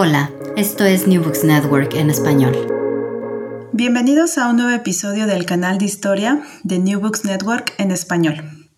[0.00, 2.54] Hola, esto es New Books Network en español.
[3.72, 8.68] Bienvenidos a un nuevo episodio del canal de historia de New Books Network en español.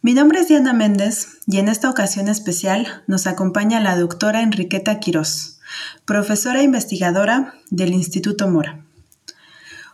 [0.00, 5.00] Mi nombre es Diana Méndez y en esta ocasión especial nos acompaña la doctora Enriqueta
[5.00, 5.58] Quirós,
[6.04, 8.84] profesora e investigadora del Instituto Mora.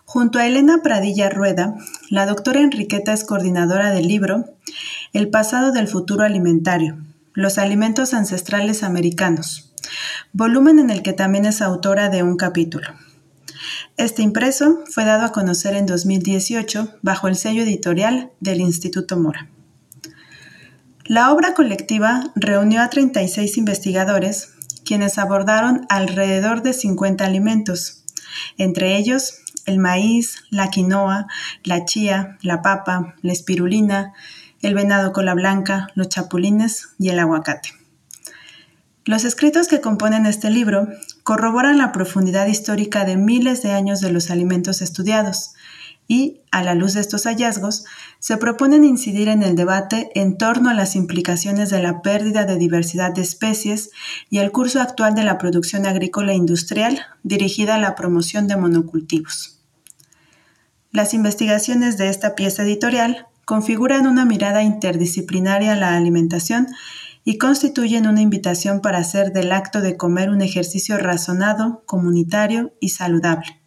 [0.04, 1.74] Junto a Elena Pradilla Rueda,
[2.10, 4.44] la doctora Enriqueta es coordinadora del libro
[5.14, 6.98] El pasado del futuro alimentario,
[7.32, 9.70] los alimentos ancestrales americanos,
[10.32, 12.88] volumen en el que también es autora de un capítulo.
[13.96, 19.48] Este impreso fue dado a conocer en 2018 bajo el sello editorial del Instituto Mora.
[21.04, 24.54] La obra colectiva reunió a 36 investigadores,
[24.84, 28.04] quienes abordaron alrededor de 50 alimentos,
[28.58, 31.26] entre ellos el maíz, la quinoa,
[31.62, 34.12] la chía, la papa, la espirulina,
[34.60, 37.83] el venado cola blanca, los chapulines y el aguacate.
[39.06, 40.88] Los escritos que componen este libro
[41.24, 45.52] corroboran la profundidad histórica de miles de años de los alimentos estudiados
[46.08, 47.84] y, a la luz de estos hallazgos,
[48.18, 52.56] se proponen incidir en el debate en torno a las implicaciones de la pérdida de
[52.56, 53.90] diversidad de especies
[54.30, 59.60] y el curso actual de la producción agrícola industrial dirigida a la promoción de monocultivos.
[60.92, 66.68] Las investigaciones de esta pieza editorial configuran una mirada interdisciplinaria a la alimentación
[67.24, 72.90] y constituyen una invitación para hacer del acto de comer un ejercicio razonado, comunitario y
[72.90, 73.60] saludable,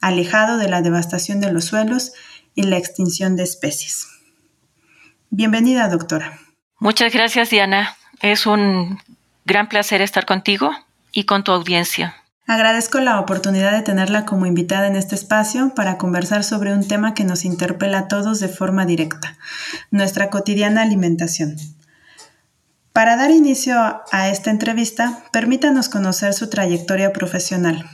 [0.00, 2.12] alejado de la devastación de los suelos
[2.54, 4.08] y la extinción de especies.
[5.30, 6.40] Bienvenida, doctora.
[6.80, 7.96] Muchas gracias, Diana.
[8.20, 8.98] Es un
[9.44, 10.72] gran placer estar contigo
[11.12, 12.16] y con tu audiencia.
[12.46, 17.12] Agradezco la oportunidad de tenerla como invitada en este espacio para conversar sobre un tema
[17.14, 19.36] que nos interpela a todos de forma directa,
[19.90, 21.56] nuestra cotidiana alimentación.
[22.98, 23.76] Para dar inicio
[24.10, 27.88] a esta entrevista, permítanos conocer su trayectoria profesional.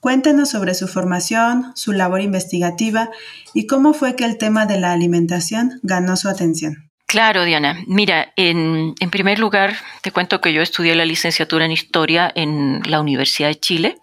[0.00, 3.10] Cuéntenos sobre su formación, su labor investigativa
[3.52, 6.90] y cómo fue que el tema de la alimentación ganó su atención.
[7.04, 7.84] Claro, Diana.
[7.86, 13.02] Mira, en, primer lugar, te cuento que yo estudié la licenciatura en Historia en la
[13.02, 13.98] Universidad de Chile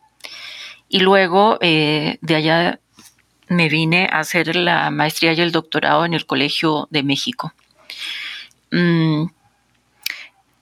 [0.89, 2.79] y luego eh, de allá
[3.47, 7.51] me vine a hacer la maestría y el doctorado en el Colegio de México.
[8.69, 9.25] Mm,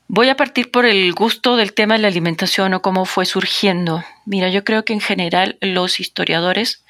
[0.09, 4.06] Voy a partir por el gusto del tema de la alimentación o cómo fue surgiendo.
[4.25, 6.81] Mira, yo creo que en general los historiadores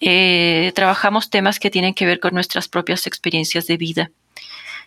[0.00, 4.10] eh, trabajamos temas que tienen que ver con nuestras propias experiencias de vida.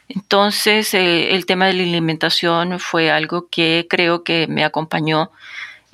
[0.07, 5.29] Entonces, eh, el tema de la alimentación fue algo que creo que me acompañó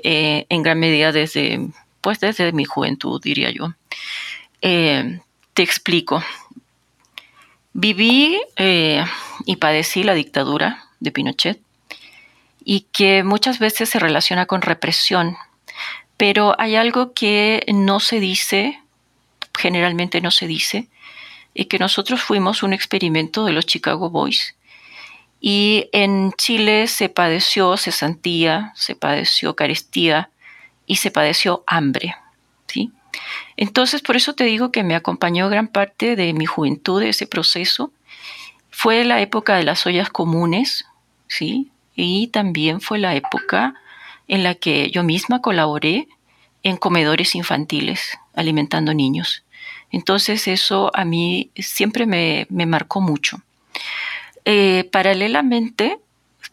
[0.04, 1.60] eh, en gran medida desde,
[2.00, 3.74] pues, desde mi juventud, diría yo.
[4.62, 6.24] te explico.
[7.74, 8.40] Viví
[9.46, 11.62] y padecí la dictadura de Pinochet
[12.66, 15.38] y que muchas veces se relaciona con represión.
[16.18, 18.82] Pero hay algo que no se dice,
[19.58, 20.90] generalmente no se dice,
[21.54, 24.56] y que nosotros fuimos un experimento de los Chicago Boys.
[25.40, 30.30] Y en Chile se padeció cesantía, se padeció carestía
[30.88, 32.16] y se padeció hambre.
[32.68, 32.92] ¿sí?
[33.56, 37.92] Entonces, por eso te digo que me acompañó gran parte de mi juventud ese proceso
[38.78, 40.86] fue la época de las ollas comunes,
[41.28, 41.72] ¿sí?
[41.96, 43.74] y también fue la época
[44.28, 46.08] en la que yo misma colaboré
[46.64, 49.44] en comedores infantiles alimentando niños.
[49.92, 53.42] Entonces eso a mí siempre me, marcó mucho.
[54.44, 56.00] Eh, paralelamente,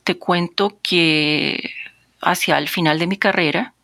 [0.05, 1.73] te cuento que
[2.21, 3.75] hacia el final de mi carrera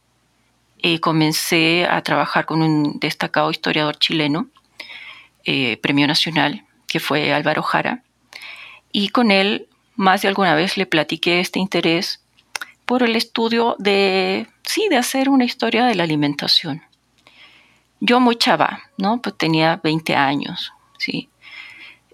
[0.81, 4.49] eh, comencé a trabajar con un destacado historiador chileno,
[5.45, 8.03] eh, premio nacional, que fue Álvaro Jara,
[8.93, 9.68] y con él
[9.99, 12.23] más de alguna vez le platiqué este interés
[12.87, 16.83] por el estudio de, sí, de hacer una historia de la alimentación.
[17.99, 19.21] Yo muy chava, ¿no?
[19.21, 21.29] Pues tenía 20 años, ¿sí?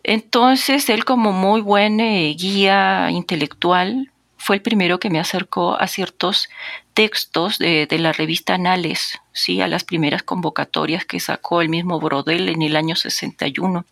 [0.02, 5.86] Entonces él como muy buen eh, guía intelectual fue el primero que me acercó a
[5.86, 6.48] ciertos
[6.94, 9.60] textos de, la revista Anales, ¿sí?
[9.60, 13.84] a las primeras convocatorias que sacó el mismo Brodel en el año 61.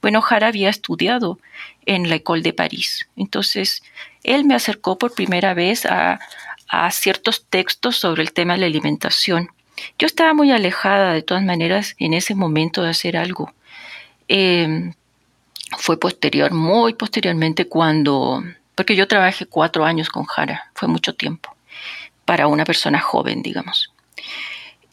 [0.00, 1.38] Bueno, Jara había estudiado
[1.86, 3.82] en la École de París, entonces
[4.22, 6.18] él me acercó por primera vez a,
[6.90, 9.50] ciertos textos sobre el tema de la alimentación.
[9.98, 13.52] Yo estaba muy alejada de todas maneras en ese momento de hacer algo.
[14.26, 14.94] Em,
[15.76, 18.42] fue posterior, muy posteriormente cuando
[18.74, 21.54] porque yo trabajé cuatro años con Jara, fue mucho tiempo,
[22.24, 23.92] para una persona joven, digamos.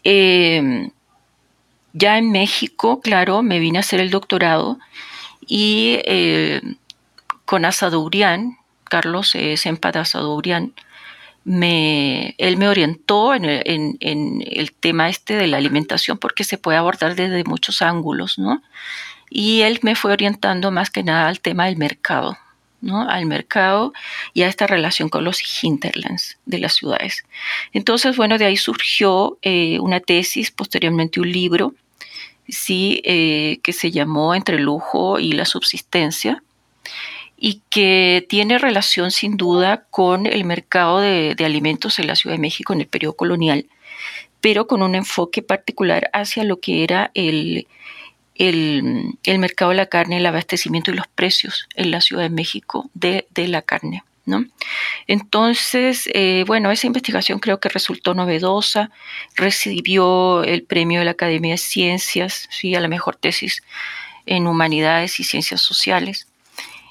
[0.04, 0.92] Em,
[1.94, 4.80] ya en México, claro, me vine a hacer el doctorado
[5.48, 6.62] y eh,
[7.46, 10.74] con Asadourian, Carlos eh, Sempa Asadourian,
[11.46, 17.44] él me orientó en el, tema este de la alimentación porque se puede abordar desde
[17.44, 18.62] muchos ángulos, ¿no?
[19.30, 22.38] Y él me fue orientando más que nada al tema del mercado,
[23.08, 23.94] al mercado
[24.34, 27.24] y a esta relación con los hinterlands de las ciudades.
[27.74, 31.74] Entonces, bueno, de ahí surgió eh, una tesis, posteriormente un libro,
[32.52, 36.44] sí, eh, que se llamó Entre el lujo y la subsistencia
[37.38, 42.36] y que tiene relación sin duda con el mercado de, de alimentos en la Ciudad
[42.36, 43.66] de México en el periodo colonial,
[44.42, 47.66] pero con un enfoque particular hacia lo que era el,
[48.40, 52.90] el, mercado de la carne, el abastecimiento y los precios en la Ciudad de México
[52.94, 54.04] de, la carne.
[54.26, 54.46] ¿No?
[55.08, 58.92] Entonces, eh, bueno, esa investigación creo que resultó novedosa,
[59.36, 62.76] recibió el premio de la Academia de Ciencias, ¿sí?
[62.76, 63.64] a la mejor tesis
[64.26, 66.28] en humanidades y ciencias sociales.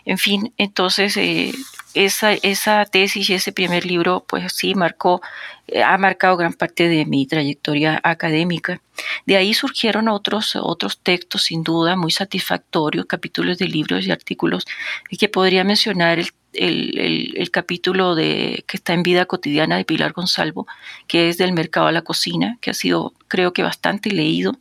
[0.04, 1.52] En fin, entonces eh,
[1.94, 5.20] esa, esa tesis y ese primer libro, pues sí, marcó,
[5.66, 8.80] eh, ha marcado gran parte de mi trayectoria académica.
[9.26, 14.66] De ahí surgieron otros, otros textos, sin duda, muy satisfactorios, capítulos de libros y artículos,
[15.10, 20.12] y que podría mencionar el el, capítulo de, que está en Vida Cotidiana de Pilar
[20.12, 20.66] Gonzalvo,
[21.06, 24.58] que es del mercado a la cocina, que ha sido creo que bastante leído,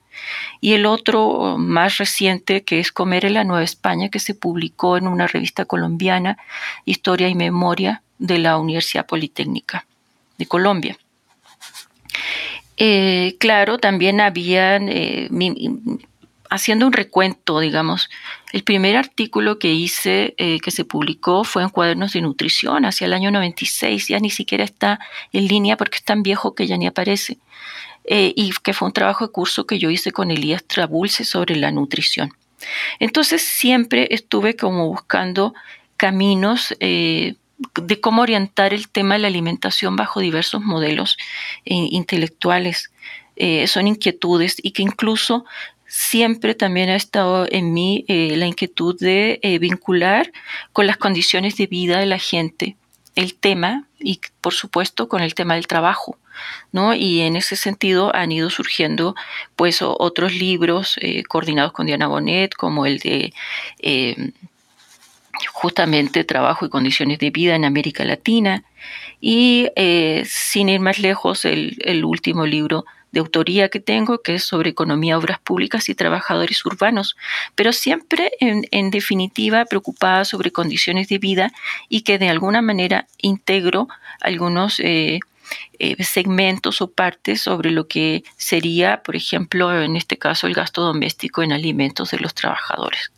[0.61, 4.97] y el otro más reciente, que es Comer en la Nueva España, que se publicó
[4.97, 6.37] en una revista colombiana,
[6.85, 9.85] Historia y Memoria de la Universidad Politécnica
[10.37, 10.97] de Colombia.
[12.77, 15.29] Eh, claro, también habían, eh,
[16.49, 18.09] haciendo un recuento, digamos,
[18.53, 23.05] el primer artículo que hice, eh, que se publicó, fue en Cuadernos de Nutrición, hacia
[23.05, 24.99] el año 96, ya ni siquiera está
[25.33, 27.37] en línea porque es tan viejo que ya ni aparece,
[28.07, 31.55] eh, y que fue un trabajo de curso que yo hice con Elías Trabulce sobre
[31.55, 32.33] la nutrición.
[32.99, 35.53] Entonces siempre estuve como buscando
[35.95, 37.35] caminos eh,
[37.75, 41.17] de cómo orientar el tema de la alimentación bajo diversos modelos
[41.65, 42.91] intelectuales.
[43.65, 45.45] son inquietudes y que incluso
[45.87, 50.31] siempre también ha estado en mí eh, la inquietud de eh, vincular
[50.73, 52.75] con las condiciones de vida de la gente
[53.15, 56.19] el tema y por supuesto con el tema del trabajo.
[56.71, 56.93] ¿No?
[56.93, 59.15] Y en ese sentido han ido surgiendo
[59.55, 63.33] pues otros libros eh, coordinados con Diana Bonet, como el de
[65.53, 68.63] justamente trabajo y condiciones de vida en América Latina.
[69.19, 69.69] Y
[70.25, 75.17] sin ir más lejos, el último libro de autoría que tengo, que es sobre economía,
[75.17, 77.15] obras públicas y trabajadores urbanos,
[77.55, 81.51] pero siempre en, definitiva preocupada sobre condiciones de vida
[81.89, 83.87] y que de alguna manera integro
[84.21, 85.19] algunos eh,
[85.79, 90.81] eh, segmentos o partes sobre lo que sería, por ejemplo, en este caso, el gasto
[90.81, 93.11] doméstico en alimentos de los trabajadores.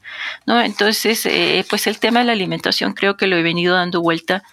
[0.46, 0.62] ¿no?
[0.62, 4.44] Entonces, eh, pues el tema de la alimentación creo que lo he venido dando vuelta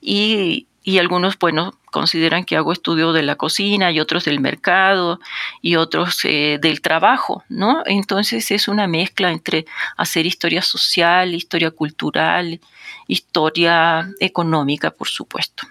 [0.00, 5.18] y y algunos, bueno, consideran que hago estudio de la cocina y otros del mercado
[5.62, 7.82] y otros eh, del trabajo, ¿no?
[7.86, 9.64] Entonces es una mezcla entre
[9.96, 12.60] hacer historia social, historia cultural,
[13.08, 15.66] historia económica, por supuesto.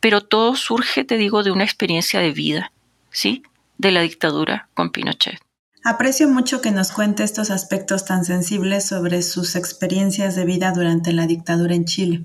[0.00, 2.72] Pero todo surge, te digo, de una experiencia de vida,
[3.10, 3.42] ¿sí?
[3.78, 5.38] De la dictadura con Pinochet.
[5.84, 11.12] Aprecio mucho que nos cuente estos aspectos tan sensibles sobre sus experiencias de vida durante
[11.12, 12.24] la dictadura en Chile.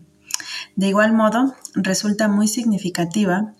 [0.75, 3.53] De igual modo, resulta muy significativa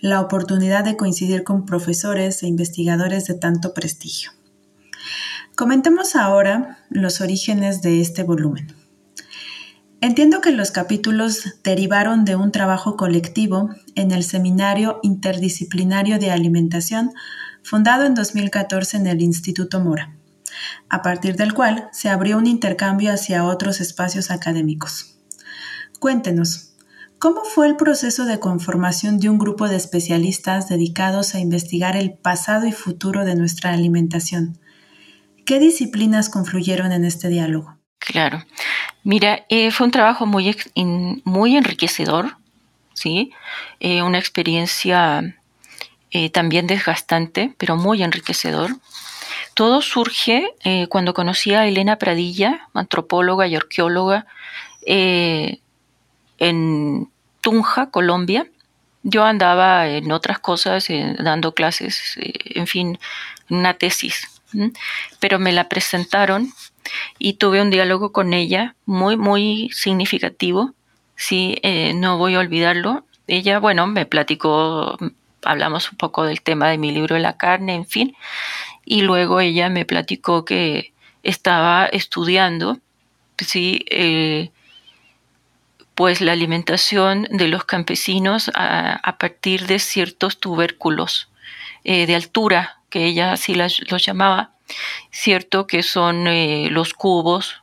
[0.00, 4.32] la oportunidad de coincidir con profesores e investigadores de tanto prestigio.
[5.54, 8.74] Comentemos ahora los orígenes de este volumen.
[10.06, 17.10] Entiendo que los capítulos derivaron de un trabajo colectivo en el Seminario Interdisciplinario de Alimentación
[17.64, 20.16] fundado en 2014 en el Instituto Mora,
[20.88, 25.18] a partir del cual se abrió un intercambio hacia otros espacios académicos.
[25.98, 26.74] Cuéntenos,
[27.18, 32.12] ¿cómo fue el proceso de conformación de un grupo de especialistas dedicados a investigar el
[32.12, 34.56] pasado y futuro de nuestra alimentación?
[35.44, 37.75] ¿Qué disciplinas confluyeron en este diálogo?
[38.06, 38.44] Claro.
[39.02, 40.56] Mira, eh, fue un trabajo muy,
[41.24, 42.36] muy enriquecedor,
[42.94, 43.32] ¿sí?
[43.80, 45.36] Eh, una experiencia
[46.12, 48.76] eh, también desgastante, pero muy enriquecedor.
[49.54, 50.54] Todo surge
[50.88, 54.26] cuando conocí a Elena Pradilla, antropóloga y arqueóloga,
[54.86, 55.58] en
[57.40, 58.46] Tunja, Colombia.
[59.02, 60.86] Yo andaba en otras cosas,
[61.18, 62.98] dando clases, en fin,
[63.48, 64.28] una tesis,
[65.20, 66.52] pero me la presentaron
[67.18, 70.72] y tuve un diálogo con ella muy, muy significativo.
[71.16, 73.04] Sí, eh, no voy a olvidarlo.
[73.26, 74.98] Ella, bueno, me platicó,
[75.42, 78.16] hablamos un poco del tema de mi libro de la carne, en fin,
[78.84, 82.78] y luego ella me platicó que estaba estudiando,
[83.38, 84.50] sí, eh,
[85.96, 91.30] pues la alimentación de los campesinos a, partir de ciertos tubérculos
[91.84, 94.52] eh, de altura, que ella así los llamaba,
[95.10, 97.62] Cierto que son eh, los cubos,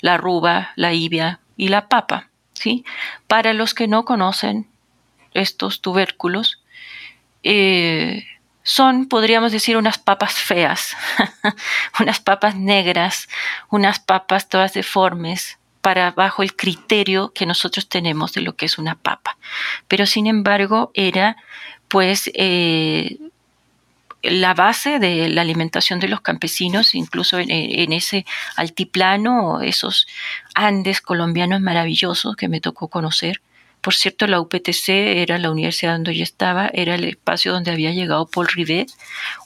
[0.00, 2.28] la ruba, la ibia y la papa.
[2.54, 2.84] ¿sí?
[3.26, 4.68] Para los que no conocen
[5.34, 6.60] estos tubérculos,
[7.42, 8.24] eh,
[8.62, 10.96] son, podríamos decir, unas papas feas,
[12.00, 13.28] unas papas negras,
[13.70, 18.78] unas papas todas deformes, para bajo el criterio que nosotros tenemos de lo que es
[18.78, 19.36] una papa.
[19.88, 21.36] Pero sin embargo, era
[21.88, 23.18] pues eh,
[24.22, 28.24] la base de la alimentación de los campesinos, incluso en, ese
[28.56, 30.06] altiplano, esos
[30.54, 33.40] Andes colombianos maravillosos que me tocó conocer.
[33.80, 37.90] Por cierto, la UPTC era la universidad donde yo estaba, era el espacio donde había
[37.90, 38.92] llegado Paul Rivet,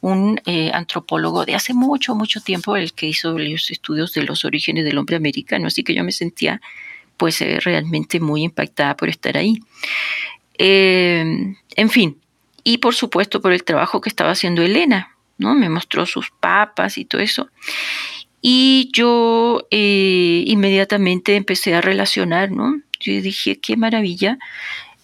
[0.03, 4.45] un eh, antropólogo de hace mucho, mucho tiempo, el que hizo los estudios de los
[4.45, 6.61] orígenes del hombre americano, así que yo me sentía
[7.17, 9.59] pues eh, realmente muy impactada por estar ahí.
[10.59, 12.19] Eh, en fin,
[12.67, 15.55] y por supuesto por el trabajo que estaba haciendo Elena, ¿no?
[15.55, 17.49] Me mostró sus papas y todo eso.
[18.43, 22.81] Y yo eh, inmediatamente empecé a relacionar, ¿no?
[22.99, 24.39] Yo dije, qué maravilla,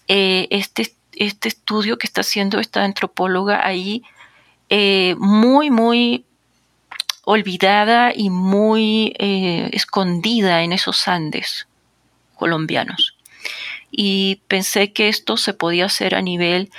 [0.09, 4.03] eh, este, este estudio que está haciendo esta antropóloga ahí,
[4.67, 6.25] eh, muy, muy
[7.23, 11.69] olvidada y muy escondida en esos Andes
[12.35, 13.15] colombianos.
[13.89, 16.69] Y pensé que esto se podía hacer a nivel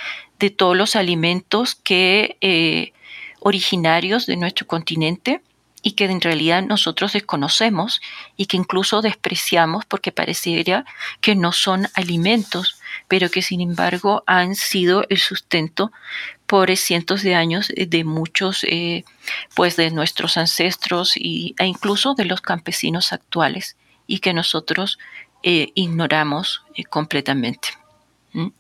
[0.45, 2.93] de todos los alimentos que eh,
[3.41, 5.41] originarios de nuestro continente
[5.81, 8.03] y que en realidad nosotros desconocemos
[8.37, 10.85] y que incluso despreciamos porque pareciera
[11.23, 15.93] que no son alimentos, pero que sin embargo han sido el sustento
[16.47, 19.05] por cientos de años de muchos, eh,
[19.55, 24.99] pues de nuestros ancestros y, e incluso de los campesinos actuales y que nosotros
[25.43, 27.69] eh, ignoramos completamente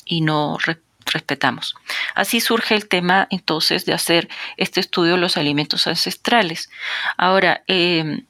[0.07, 0.57] y no
[1.07, 1.75] respetamos.
[2.15, 6.71] Así surge el tema entonces de hacer este estudio de los alimentos ancestrales.
[7.17, 8.25] Ahora, em,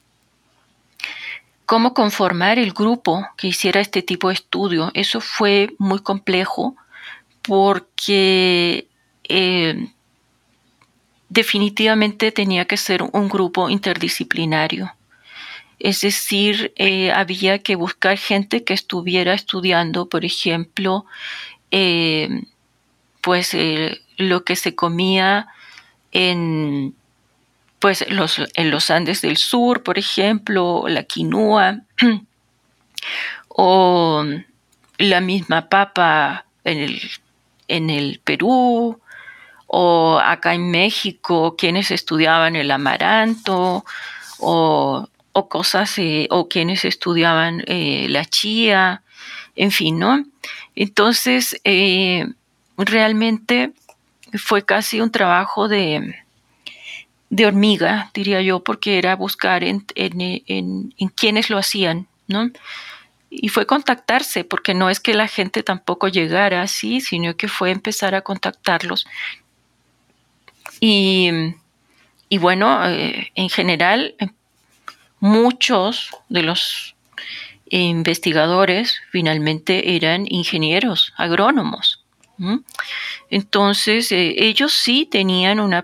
[1.65, 4.91] ¿cómo conformar el grupo que hiciera este tipo de estudio?
[4.93, 6.75] Eso fue muy complejo
[7.41, 8.87] porque
[9.27, 9.91] em,
[11.29, 14.93] definitivamente tenía que ser un grupo interdisciplinario.
[15.79, 21.05] Es decir, eh, había que buscar gente que estuviera estudiando, por ejemplo,
[21.71, 22.45] em,
[23.25, 25.47] pues eh, lo que se comía
[26.11, 26.93] en
[27.79, 31.79] pues los, en los Andes del Sur, por ejemplo, la quinoa,
[33.47, 34.23] o
[34.99, 37.01] la misma papa en el,
[37.67, 39.01] en el Perú,
[39.65, 43.85] o acá en México, quienes estudiaban el amaranto,
[44.37, 45.09] o,
[45.49, 49.01] cosas, eh, o quienes estudiaban eh, la chía,
[49.55, 50.23] en fin, ¿no?
[50.75, 51.59] Entonces,
[52.77, 53.73] realmente
[54.33, 56.15] fue casi un trabajo de,
[57.29, 62.49] de hormiga, diría yo, porque era buscar en, en, quienes lo hacían, ¿no?
[63.29, 67.71] Y fue contactarse, porque no es que la gente tampoco llegara así, sino que fue
[67.71, 69.05] empezar a contactarlos.
[70.79, 71.29] Y,
[72.29, 74.15] y bueno, eh, en general,
[75.19, 76.95] muchos de los
[77.67, 82.04] investigadores finalmente eran ingenieros, agrónomos.
[83.29, 85.75] Entonces, eh, ellos sí tenían un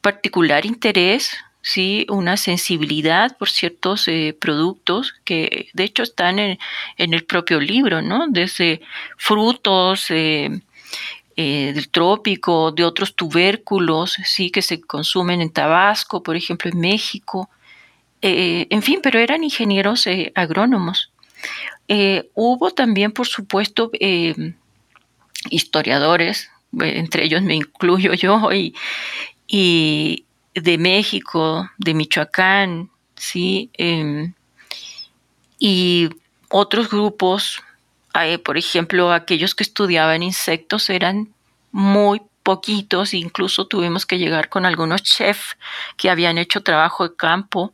[0.00, 6.58] particular interés, sí, una sensibilidad por ciertos eh, productos que de hecho están en,
[6.96, 8.26] el propio libro, ¿no?
[8.28, 8.80] Desde
[9.16, 10.50] frutos eh,
[11.36, 17.50] del trópico, de otros tubérculos, sí, que se consumen en Tabasco, por ejemplo, en México.
[18.22, 21.12] en fin, pero eran ingenieros agrónomos.
[22.34, 23.90] hubo también, por supuesto,
[25.50, 26.50] historiadores,
[26.80, 28.74] eh, entre ellos me incluyo yo, y,
[29.46, 30.24] y
[30.54, 33.70] de México, de Michoacán, ¿sí?
[33.74, 34.34] Em,
[35.58, 36.10] y
[36.48, 37.62] otros grupos,
[38.44, 41.28] por ejemplo, aquellos que estudiaban insectos eran
[41.70, 45.58] muy poquitos, incluso tuvimos que llegar con algunos chefs
[45.98, 47.72] que habían hecho trabajo de campo.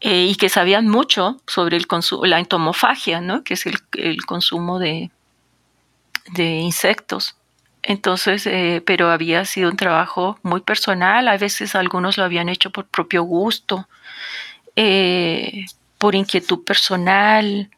[0.00, 1.86] Eh, y que sabían mucho sobre el
[2.22, 3.44] la entomofagia, ¿no?
[3.44, 5.10] que es el consumo de,
[6.32, 7.36] de insectos.
[7.82, 12.70] Entonces, eh, pero había sido un trabajo muy personal, a veces algunos lo habían hecho
[12.70, 13.88] por propio gusto,
[14.74, 15.66] eh,
[15.98, 17.70] por inquietud personal,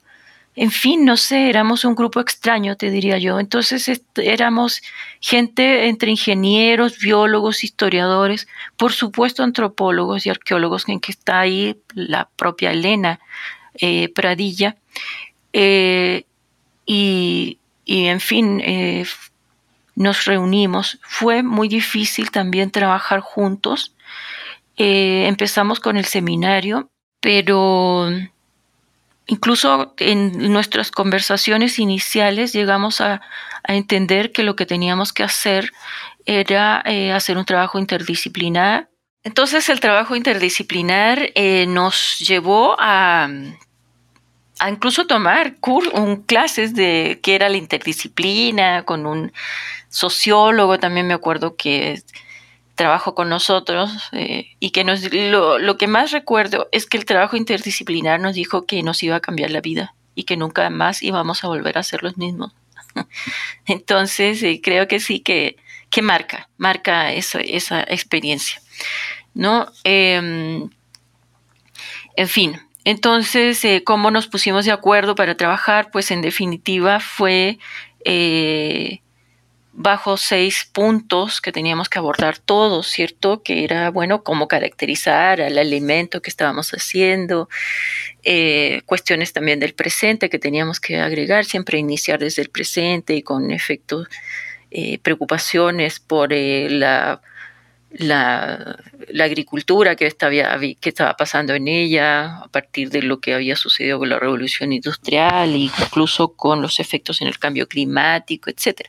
[0.54, 3.38] en fin, no sé, éramos un grupo extraño, te diría yo.
[3.40, 4.80] Entonces éramos
[5.20, 8.48] gente entre ingenieros, biólogos, historiadores,
[8.78, 13.20] por supuesto antropólogos y arqueólogos, en que está ahí la propia Elena
[13.74, 14.76] eh, Pradilla.
[16.86, 17.58] y
[17.88, 19.06] y en fin, eh,
[19.94, 20.98] nos reunimos.
[21.02, 23.94] Fue muy difícil también trabajar juntos.
[24.76, 26.90] Eh, empezamos con el seminario,
[27.20, 28.10] pero
[29.26, 33.22] incluso en nuestras conversaciones iniciales llegamos a,
[33.68, 35.72] entender que lo que teníamos que hacer
[36.24, 38.88] era eh, hacer un trabajo interdisciplinar.
[39.24, 41.32] Entonces el trabajo interdisciplinar
[41.66, 43.28] nos llevó a
[44.58, 45.56] a incluso tomar
[45.92, 49.32] un, clases de qué era la interdisciplina, con un
[49.88, 52.02] sociólogo, también me acuerdo que
[52.74, 57.06] trabajó con nosotros eh, y que nos, lo, lo, que más recuerdo es que el
[57.06, 61.02] trabajo interdisciplinar nos dijo que nos iba a cambiar la vida y que nunca más
[61.02, 62.54] íbamos a volver a ser los mismos.
[63.66, 65.56] Entonces, eh, creo que sí que,
[65.90, 68.60] que marca, marca esa, esa experiencia.
[69.36, 69.70] ¿no?
[69.84, 70.70] Em,
[72.16, 75.90] en fin, entonces, eh, ¿cómo nos pusimos de acuerdo para trabajar?
[75.90, 77.58] Pues en definitiva fue
[78.04, 79.00] eh,
[79.72, 83.42] bajo seis puntos que teníamos que abordar todos, ¿cierto?
[83.42, 87.48] Que era, bueno, cómo caracterizar al alimento que estábamos haciendo,
[88.22, 93.22] eh, cuestiones también del presente que teníamos que agregar, siempre iniciar desde el presente y
[93.22, 94.06] con efectos,
[95.02, 97.20] preocupaciones por la
[97.90, 98.78] la,
[99.20, 103.98] agricultura que estaba, que estaba pasando en ella a partir de lo que había sucedido
[103.98, 108.88] con la revolución industrial, incluso con los efectos en el cambio climático, etc.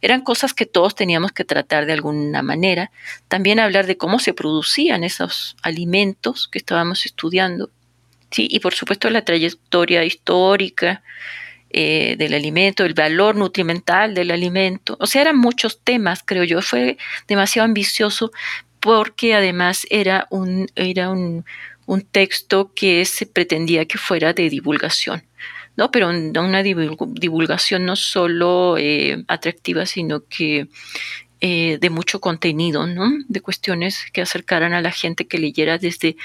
[0.00, 2.90] Eran cosas que todos teníamos que tratar de alguna manera.
[3.28, 7.70] También hablar de cómo se producían esos alimentos que estábamos estudiando.
[8.30, 11.02] Sí, y por supuesto la trayectoria histórica,
[11.72, 14.96] eh, del alimento, el valor nutrimental del alimento.
[15.00, 16.62] O sea, eran muchos temas, creo yo.
[16.62, 18.30] Fue demasiado ambicioso
[18.80, 21.44] porque además era un, era un,
[22.10, 25.22] texto que se pretendía que fuera de divulgación.
[25.76, 25.90] ¿no?
[25.90, 30.68] Pero una divulgación no solo eh, atractiva, sino que
[31.44, 33.10] eh, de mucho contenido, ¿no?
[33.26, 36.16] de cuestiones que acercaran a la gente que leyera desde,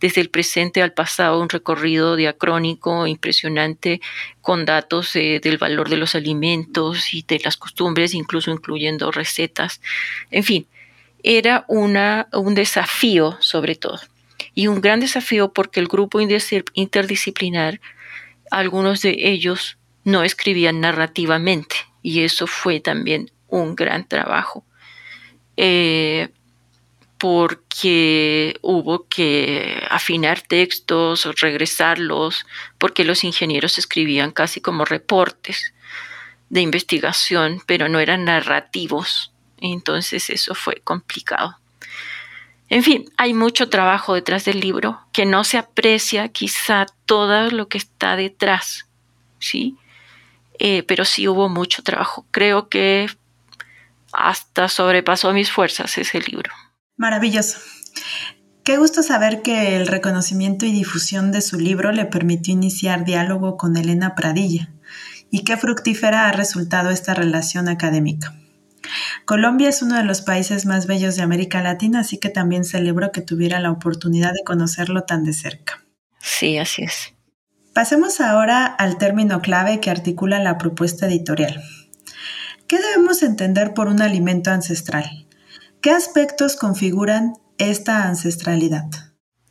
[0.00, 4.00] desde el presente al pasado un recorrido diacrónico impresionante
[4.40, 9.80] con datos eh, del valor de los alimentos y de las costumbres, incluso incluyendo recetas.
[10.32, 10.66] En fin,
[11.22, 14.00] era una, un desafío sobre todo
[14.56, 17.80] y un gran desafío porque el grupo interdisciplinar,
[18.50, 24.64] algunos de ellos no escribían narrativamente y eso fue también un gran trabajo,
[25.56, 26.28] eh,
[27.18, 32.44] porque hubo que afinar textos, regresarlos,
[32.78, 35.72] porque los ingenieros escribían casi como reportes
[36.50, 39.32] de investigación, pero no eran narrativos.
[39.58, 41.58] Entonces eso fue complicado.
[42.68, 47.68] En fin, hay mucho trabajo detrás del libro que no se aprecia quizá todo lo
[47.68, 48.86] que está detrás,
[49.38, 49.76] ¿sí?
[50.58, 52.26] Eh, pero sí hubo mucho trabajo.
[52.30, 53.08] Creo que
[54.16, 56.52] hasta sobrepasó mis fuerzas ese libro.
[56.96, 57.58] Maravilloso.
[58.64, 63.56] Qué gusto saber que el reconocimiento y difusión de su libro le permitió iniciar diálogo
[63.56, 64.70] con Elena Pradilla
[65.30, 68.34] y qué fructífera ha resultado esta relación académica.
[69.24, 73.12] Colombia es uno de los países más bellos de América Latina, así que también celebro
[73.12, 75.84] que tuviera la oportunidad de conocerlo tan de cerca.
[76.20, 77.14] Sí, así es.
[77.74, 81.62] Pasemos ahora al término clave que articula la propuesta editorial.
[82.66, 85.26] ¿Qué debemos entender por un alimento ancestral?
[85.82, 88.84] ¿Qué aspectos configuran esta ancestralidad?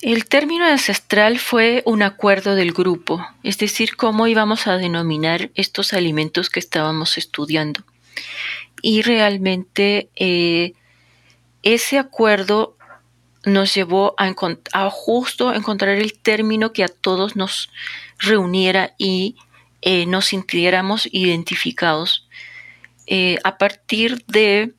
[0.01, 5.93] El término ancestral fue un acuerdo del grupo, es decir, cómo íbamos a denominar estos
[5.93, 7.83] alimentos que estábamos estudiando.
[8.81, 10.73] Y realmente eh,
[11.61, 12.75] ese acuerdo
[13.45, 14.33] nos llevó a,
[14.73, 17.69] a, justo encontrar el término que a todos nos
[18.17, 19.37] reuniera y
[19.81, 22.27] eh, nos sintiéramos identificados
[23.07, 24.73] eh, a partir de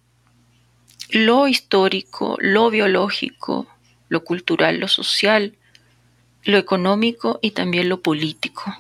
[1.10, 3.66] lo histórico, lo biológico,
[4.08, 5.54] lo cultural, lo social,
[6.44, 8.76] lo económico y también lo político.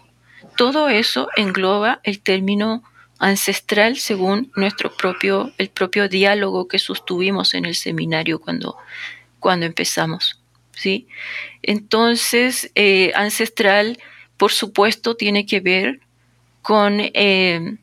[0.56, 2.82] Todo eso engloba el término
[3.18, 8.76] ancestral según nuestro propio, el propio diálogo que sostuvimos en el seminario cuando,
[9.40, 10.40] cuando empezamos.
[10.72, 11.06] ¿sí?
[11.62, 13.98] Entonces, eh, ancestral,
[14.36, 16.00] por supuesto, tiene que ver
[16.62, 17.76] con eh,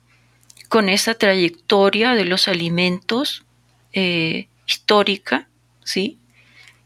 [0.72, 3.44] con esa trayectoria de los alimentos
[3.92, 5.50] eh, histórica,
[5.84, 6.18] ¿sí?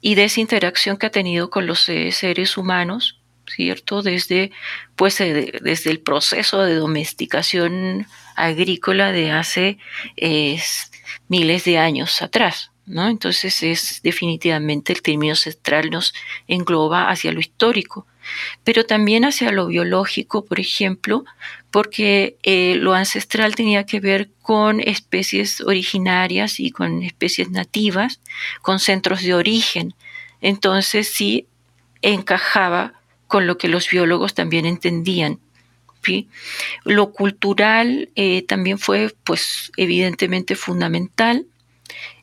[0.01, 4.01] Y de esa interacción que ha tenido con los eh, seres humanos, ¿cierto?
[4.01, 4.49] Desde,
[4.95, 9.77] pues, eh, desde el proceso de domesticación agrícola de hace
[11.27, 13.07] miles de años atrás, ¿no?
[13.07, 16.15] Entonces es definitivamente el término central nos
[16.47, 18.07] engloba hacia lo histórico
[18.63, 21.25] pero también hacia lo biológico, por ejemplo,
[21.75, 28.21] porque eh, lo ancestral tenía que ver con especies originarias y con especies nativas,
[28.61, 29.93] con centros de origen.
[30.39, 31.47] Entonces sí
[32.01, 32.93] encajaba
[33.27, 35.41] con lo que los biólogos también entendían.
[36.85, 41.45] Lo cultural eh, también fue, pues, evidentemente fundamental.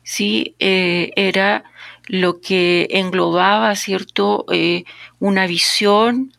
[0.01, 1.63] Sí, eh, era
[2.07, 4.47] lo que englobaba, ¿cierto?,
[5.19, 6.33] una visión,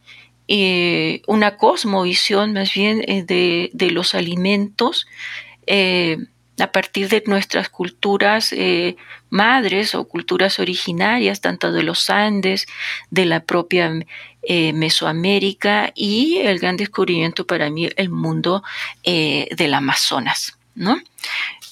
[0.48, 3.24] eh, una cosmovisión más bien eh,
[3.72, 5.06] de, los alimentos
[6.60, 8.54] a partir de nuestras culturas
[9.30, 12.66] madres o culturas originarias, tanto de los Andes,
[13.10, 13.90] de la propia
[14.46, 18.62] Mesoamérica y el gran descubrimiento para mí, el mundo
[19.02, 21.00] del Amazonas, ¿no?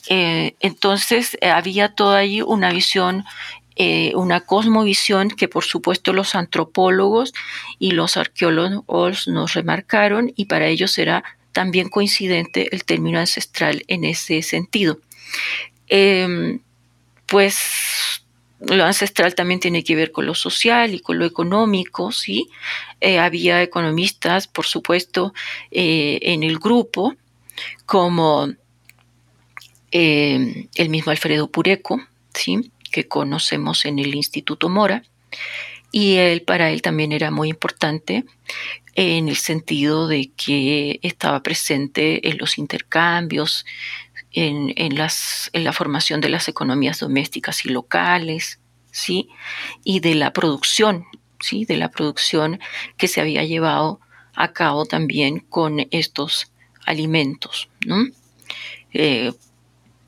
[0.08, 3.24] entonces había toda ahí una visión
[3.76, 7.32] eh, una cosmovisión que por supuesto los antropólogos
[7.78, 14.04] y los arqueólogos nos remarcaron y para ellos era también coincidente el término ancestral en
[14.04, 14.98] ese sentido.
[15.88, 16.60] Em,
[17.26, 18.24] pues
[18.60, 22.48] lo ancestral también tiene que ver con lo social y con lo económico, ¿sí?
[23.00, 25.34] Eh, había economistas, por supuesto,
[25.70, 27.14] eh, en el grupo,
[27.86, 28.52] como
[29.90, 32.00] el mismo Alfredo Pureco,
[32.32, 32.70] ¿sí?
[32.92, 35.02] Que conocemos en el Instituto Mora.
[35.90, 38.24] Y él, para él también era muy importante
[38.94, 43.64] en el sentido de que estaba presente en los intercambios,
[44.32, 49.28] en, las, en la formación de las economías domésticas y locales, ¿sí?
[49.84, 51.04] y de la producción,
[51.40, 51.64] ¿sí?
[51.64, 52.60] de la producción
[52.96, 54.00] que se había llevado
[54.34, 56.50] a cabo también con estos
[56.86, 58.06] alimentos, ¿no?
[58.92, 59.32] Eh,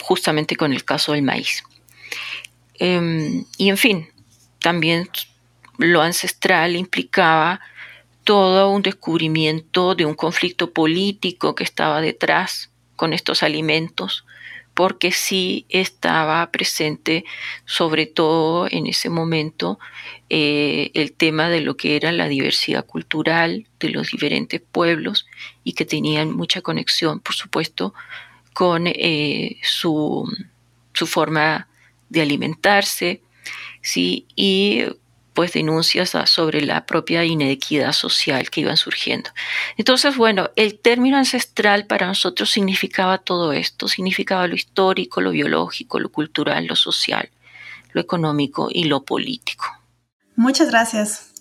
[0.02, 1.62] justamente con el caso del maíz.
[2.78, 4.08] Em, y en fin,
[4.60, 5.08] también
[5.78, 7.60] lo ancestral implicaba
[8.24, 14.24] todo un descubrimiento de un conflicto político que estaba detrás con estos alimentos,
[14.72, 17.24] porque sí estaba presente,
[17.64, 19.78] sobre todo en ese momento,
[20.30, 25.26] eh, el tema de lo que era la diversidad cultural de los diferentes pueblos
[25.62, 27.94] y que tenían mucha conexión, por supuesto,
[28.52, 30.28] con eh, su,
[30.92, 31.68] su forma
[32.14, 33.20] de alimentarse,
[33.82, 34.26] ¿sí?
[34.34, 34.84] y
[35.34, 39.30] pues denuncias sobre la propia inequidad social que iban surgiendo.
[39.76, 45.98] Entonces, bueno, el término ancestral para nosotros significaba todo esto, significaba lo histórico, lo biológico,
[45.98, 47.28] lo cultural, lo social,
[47.92, 49.66] lo económico y lo político.
[50.36, 51.32] Muchas gracias.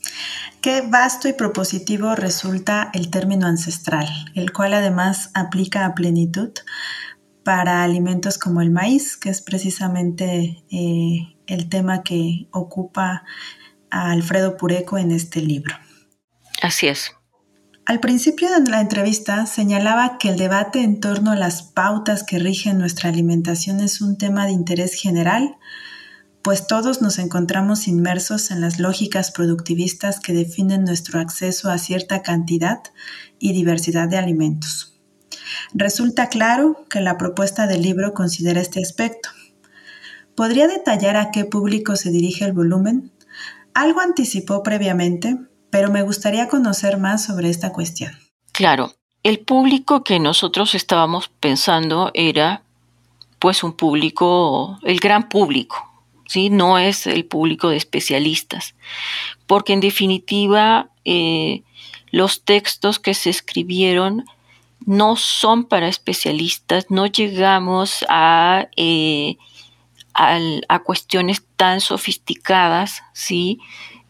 [0.61, 6.51] Qué vasto y propositivo resulta el término ancestral, el cual además aplica a plenitud
[7.43, 13.23] para alimentos como el maíz, que es precisamente eh, el tema que ocupa
[13.89, 15.75] a Alfredo Pureco en este libro.
[16.61, 17.11] Así es.
[17.85, 22.39] Al principio de la entrevista señalaba que el debate en torno a las pautas que
[22.39, 25.57] rigen nuestra alimentación es un tema de interés general,
[26.41, 32.21] pues todos nos encontramos inmersos en las lógicas productivistas que definen nuestro acceso a cierta
[32.21, 32.79] cantidad
[33.37, 34.92] y diversidad de alimentos.
[35.73, 39.29] Resulta claro que la propuesta del libro considera este aspecto.
[40.35, 43.11] ¿Podría detallar a qué público se dirige el volumen?
[43.73, 45.37] Algo anticipó previamente,
[45.69, 48.11] pero me gustaría conocer más sobre esta cuestión.
[48.51, 52.63] Claro, el público que nosotros estábamos pensando era
[53.39, 55.75] pues un público, el gran público,
[56.27, 56.49] ¿sí?
[56.49, 58.75] No es el público de especialistas,
[59.47, 61.63] porque en definitiva eh,
[62.11, 64.25] los textos que se escribieron
[64.85, 69.37] no son para especialistas, no llegamos a, eh,
[70.13, 73.59] a, cuestiones tan sofisticadas, ¿sí?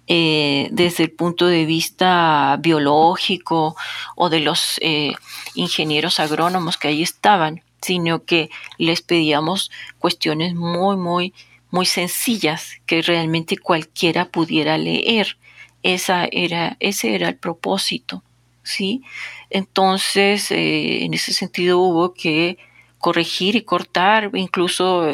[0.07, 3.77] Eh, desde el punto de vista biológico
[4.17, 5.13] o de los eh,
[5.55, 11.33] ingenieros agrónomos que ahí estaban, sino que les pedíamos cuestiones muy, muy,
[11.71, 15.37] muy sencillas que realmente cualquiera pudiera leer.
[15.83, 18.23] Esa era, ese era el propósito,
[18.63, 19.03] ¿sí?
[19.49, 22.57] Entonces, eh, en ese sentido hubo que
[22.97, 25.05] corregir y cortar, incluso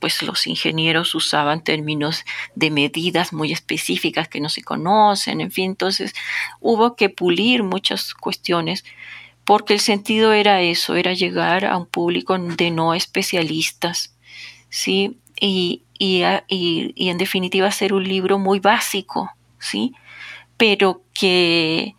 [0.00, 2.24] pues los ingenieros usaban términos
[2.56, 6.12] de medidas muy específicas que no se conocen, en fin, entonces
[6.58, 8.84] hubo que pulir muchas cuestiones
[9.44, 14.14] porque el sentido era eso, era llegar a un público de no especialistas,
[14.68, 15.18] ¿sí?
[15.40, 19.94] Y, y, en definitiva ser un libro muy básico, ¿sí?
[20.56, 21.94] Pero que,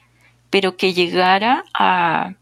[0.53, 2.35] pero que llegara a,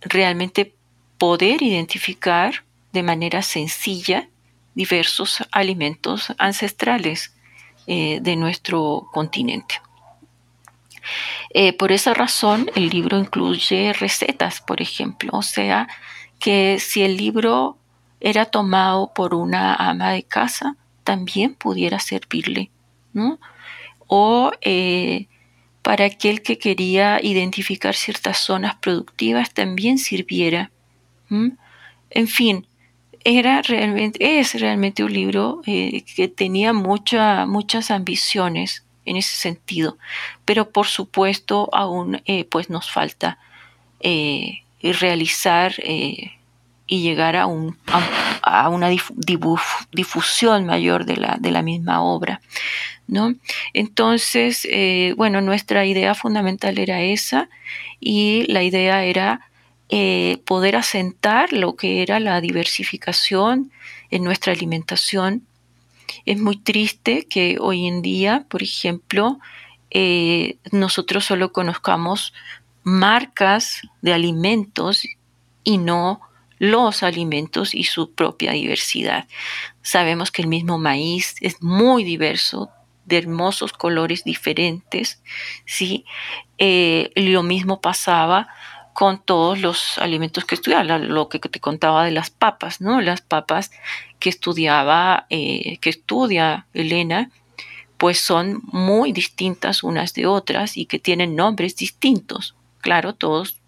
[0.00, 0.74] realmente
[1.16, 4.28] poder identificar de manera sencilla
[4.74, 7.36] diversos alimentos ancestrales
[7.86, 9.80] eh, de nuestro continente.
[11.50, 15.86] Eh, por esa razón, el libro incluye recetas, por ejemplo, o sea,
[16.40, 17.78] que si el libro
[18.18, 22.72] era tomado por una ama de casa, también pudiera servirle,
[23.12, 23.38] ¿no?
[24.08, 25.28] O eh,
[25.82, 30.70] para aquel que quería identificar ciertas zonas productivas, también sirviera.
[31.28, 32.66] En fin,
[33.24, 39.98] era realmente, es realmente un libro eh, que tenía muchas ambiciones en ese sentido,
[40.44, 43.38] pero por supuesto aún eh, pues nos falta
[44.00, 45.74] eh, realizar
[46.92, 47.78] y llegar a, un,
[48.42, 52.42] a, una difusión mayor de la, de la misma obra.
[53.06, 53.34] ¿no?
[53.72, 54.68] Entonces,
[55.16, 57.48] bueno, nuestra idea fundamental era esa
[57.98, 59.40] y la idea era
[59.88, 63.72] eh, poder asentar lo que era la diversificación
[64.10, 65.46] en nuestra alimentación.
[66.26, 69.38] Es muy triste que hoy en día, por ejemplo,
[69.90, 72.34] eh, nosotros solo conozcamos
[72.82, 75.06] marcas de alimentos
[75.64, 76.20] y no
[76.62, 79.26] los alimentos y su propia diversidad.
[79.82, 82.70] Sabemos que el mismo maíz es muy diverso,
[83.04, 85.20] de hermosos colores diferentes,
[85.66, 86.04] ¿sí?
[86.58, 88.46] Eh, lo mismo pasaba
[88.92, 93.00] con todos los alimentos que estudiaba, lo que te contaba de las papas, ¿no?
[93.00, 93.72] Las papas
[94.20, 97.28] que estudiaba, eh, que estudia Elena,
[97.98, 102.54] pues son muy distintas unas de otras y que tienen nombres distintos.
[102.80, 103.61] Claro, todos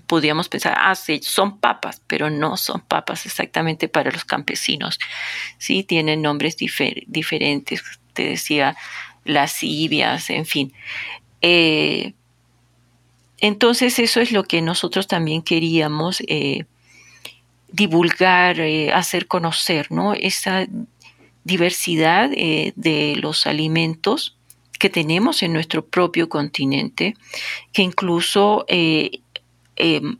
[0.00, 4.98] podríamos pensar, ah, sí, son papas, pero no son papas exactamente para los campesinos.
[5.58, 8.76] Sí, tienen nombres diferentes, te decía,
[9.24, 10.72] las ibias, en fin.
[11.42, 12.14] Eh,
[13.38, 16.64] entonces eso es lo que nosotros también queríamos eh,
[17.70, 20.14] divulgar, eh, hacer conocer, ¿no?
[20.14, 20.66] Esa
[21.42, 24.38] diversidad de los alimentos
[24.78, 27.14] que tenemos en nuestro propio continente,
[27.74, 28.64] que incluso
[29.76, 30.18] em,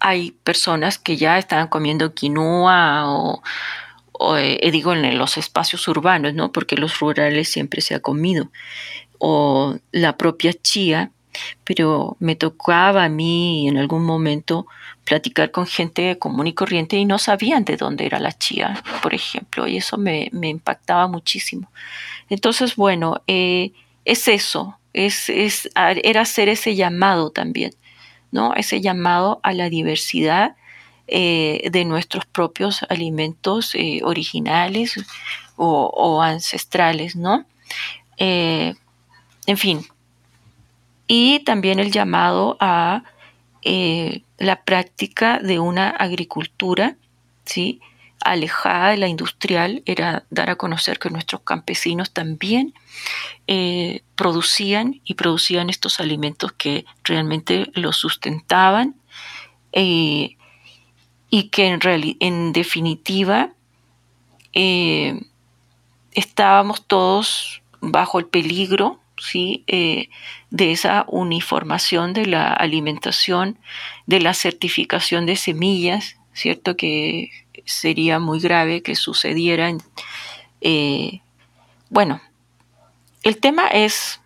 [0.00, 3.42] hay personas que ya están comiendo quinoa o,
[4.70, 6.52] digo en los espacios urbanos, ¿no?
[6.52, 8.48] Porque los rurales siempre se ha comido,
[9.18, 11.10] o la propia chía,
[11.64, 14.66] pero me tocaba a mí en algún momento
[15.04, 19.14] platicar con gente común y corriente y no sabían de dónde era la chía, por
[19.14, 21.70] ejemplo, y eso me, impactaba muchísimo.
[22.30, 23.72] Entonces, bueno, eh,
[24.04, 25.30] es eso, es,
[25.74, 27.72] era hacer ese llamado también,
[28.34, 28.52] ¿no?
[28.54, 30.56] Ese llamado a la diversidad
[31.06, 35.02] eh, de nuestros propios alimentos eh, originales
[35.56, 37.46] o, ancestrales, ¿no?
[38.18, 39.86] en fin,
[41.06, 43.04] y también el llamado a
[43.62, 46.96] eh, la práctica de una agricultura
[47.44, 47.80] ¿sí?
[48.20, 52.74] alejada de la industrial, era dar a conocer que nuestros campesinos también
[53.46, 58.96] eh, producían y producían estos alimentos que realmente los sustentaban
[59.72, 60.36] eh,
[61.30, 61.80] y que en,
[62.20, 63.50] en definitiva
[66.12, 69.64] estábamos todos bajo el peligro ¿sí?
[69.66, 70.08] Eh,
[70.50, 73.58] de esa uniformación de la alimentación,
[74.06, 76.76] de la certificación de semillas, ¿cierto?
[76.76, 77.30] Que
[77.64, 79.72] sería muy grave que sucediera.
[80.60, 81.20] Eh,
[81.90, 82.20] bueno,
[83.24, 84.20] el tema es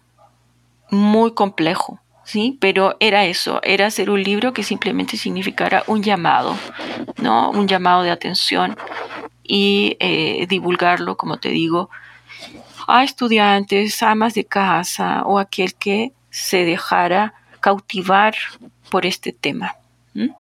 [0.91, 2.59] muy complejo, ¿sí?
[2.61, 6.57] Pero era eso, era hacer un libro que simplemente significara un llamado,
[7.17, 7.51] ¿no?
[7.51, 8.77] Un llamado de atención
[9.45, 11.91] y eh, divulgarlo, como te digo,
[12.87, 18.35] a estudiantes, amas de casa o aquel que se dejara cautivar
[18.91, 19.77] por este tema.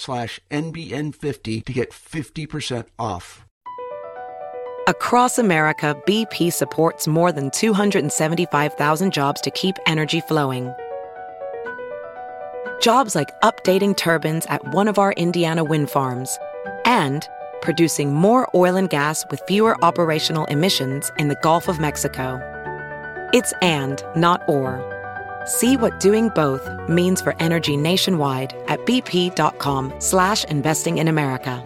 [0.00, 3.46] slash NBN50 to get 50% off.
[4.88, 10.72] Across America, BP supports more than 275,000 jobs to keep energy flowing.
[12.80, 16.38] Jobs like updating turbines at one of our Indiana wind farms
[16.86, 17.28] and
[17.60, 22.40] producing more oil and gas with fewer operational emissions in the Gulf of Mexico.
[23.34, 24.99] It's and, not or.
[25.46, 31.64] See what doing both means for energy nationwide at bp.com slash investing in America.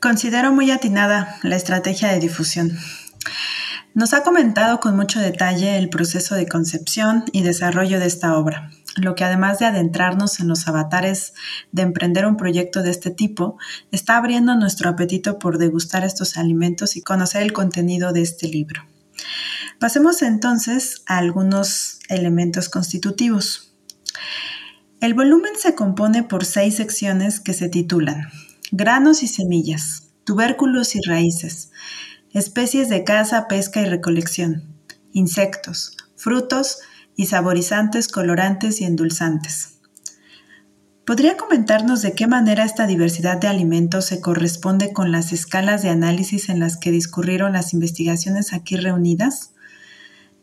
[0.00, 2.78] Considero muy atinada la estrategia de difusión.
[3.92, 8.70] Nos ha comentado con mucho detalle el proceso de concepción y desarrollo de esta obra,
[8.96, 11.34] lo que además de adentrarnos en los avatares
[11.72, 13.58] de emprender un proyecto de este tipo,
[13.90, 18.82] está abriendo nuestro apetito por degustar estos alimentos y conocer el contenido de este libro.
[19.78, 23.74] Pasemos entonces a algunos elementos constitutivos.
[25.00, 28.28] El volumen se compone por seis secciones que se titulan
[28.72, 31.70] Granos y semillas, tubérculos y raíces,
[32.32, 34.64] especies de caza, pesca y recolección,
[35.12, 36.78] insectos, frutos
[37.14, 39.78] y saborizantes, colorantes y endulzantes.
[41.04, 45.90] ¿Podría comentarnos de qué manera esta diversidad de alimentos se corresponde con las escalas de
[45.90, 49.52] análisis en las que discurrieron las investigaciones aquí reunidas?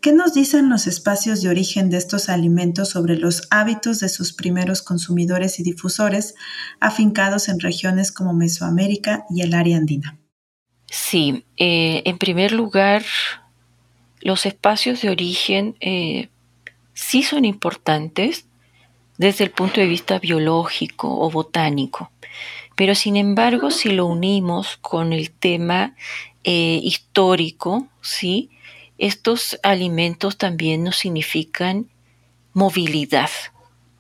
[0.03, 4.33] ¿Qué nos dicen los espacios de origen de estos alimentos sobre los hábitos de sus
[4.33, 6.35] primeros consumidores y difusores
[6.81, 10.19] afincados en regiones como Mesoamérica y el área andina?
[10.91, 13.05] Sí, eh, en primer lugar,
[14.19, 16.27] los espacios de origen eh,
[16.93, 18.45] sí son importantes
[19.17, 22.11] desde el punto de vista biológico o botánico,
[22.75, 25.95] pero sin embargo, si lo unimos con el tema
[26.43, 28.49] eh, histórico, ¿sí?
[28.97, 31.89] Estos alimentos también nos significan
[32.53, 33.29] movilidad.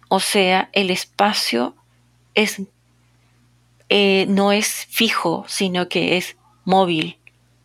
[0.09, 1.75] O sea, el espacio
[2.35, 2.61] es,
[3.89, 7.17] eh, no es fijo, sino que es móvil.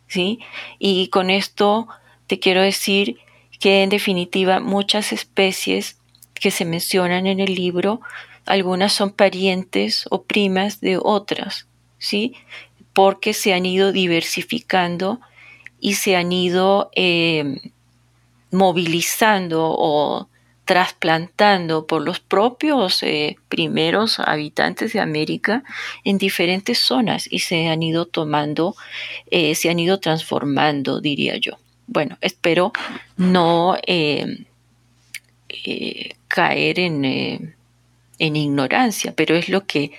[0.09, 0.41] ¿sí?
[0.79, 1.87] Y con esto
[2.27, 3.19] te quiero decir
[3.61, 5.99] que en definitiva muchas especies
[6.35, 8.01] que se mencionan en el libro,
[8.47, 11.67] algunas son parientes o primas de otras,
[11.99, 12.35] ¿sí?
[12.93, 15.21] Porque se han ido diversificando
[15.81, 17.61] y se han ido eh,
[18.51, 20.29] movilizando o
[20.65, 25.65] trasplantando por los propios eh, primeros habitantes de América
[26.05, 28.77] en diferentes zonas y se han ido tomando,
[29.31, 31.53] eh, se han ido transformando, diría yo.
[31.87, 32.73] Bueno, espero
[33.17, 33.79] no
[36.29, 37.55] caer en,
[38.19, 39.93] en ignorancia, pero es lo que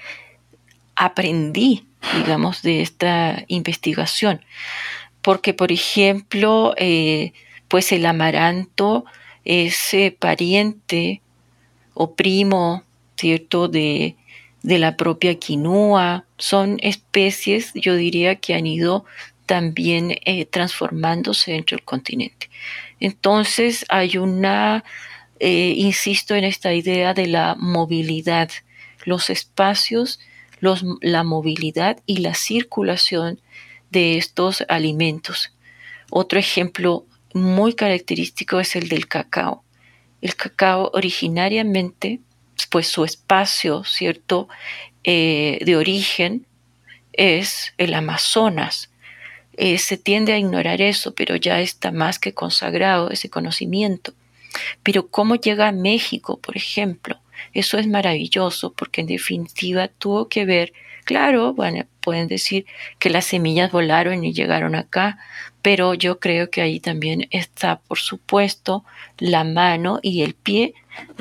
[0.96, 4.42] aprendí, digamos, de esta investigación
[5.22, 7.34] porque por ejemplo, eh,
[7.68, 9.06] pues el amaranto
[9.46, 11.22] es eh, pariente
[11.94, 12.84] o primo,
[13.18, 14.16] ¿cierto?, de,
[14.62, 16.26] la propia quinoa.
[16.38, 19.06] Son especies, yo diría, que han ido
[19.46, 22.50] también eh, transformándose dentro del continente.
[23.00, 24.84] Entonces hay una,
[25.40, 28.50] insisto en esta idea de la movilidad,
[29.06, 30.20] los espacios,
[30.60, 33.40] la movilidad y la circulación
[33.92, 35.54] de estos alimentos.
[36.10, 39.64] Otro ejemplo muy característico es el del cacao.
[40.22, 42.20] El cacao originariamente,
[42.70, 44.48] pues su espacio, ¿cierto?,
[45.04, 46.46] eh, de origen
[47.14, 48.90] es el Amazonas.
[49.56, 54.14] Eh, se tiende a ignorar eso, pero ya está más que consagrado ese conocimiento.
[54.84, 57.20] Pero cómo llega a México, por ejemplo,
[57.54, 60.74] eso es maravilloso porque en definitiva tuvo que ver,
[61.10, 61.56] claro,
[62.02, 62.68] pueden decir
[63.00, 65.18] que las semillas volaron y llegaron acá,
[65.64, 68.86] pero yo creo que ahí también está, por supuesto,
[69.18, 70.76] la mano y el pie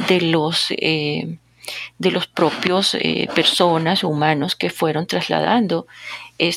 [0.07, 1.39] de los, eh,
[1.97, 5.87] de los propios eh, personas, humanos que fueron trasladando
[6.39, 6.53] eh,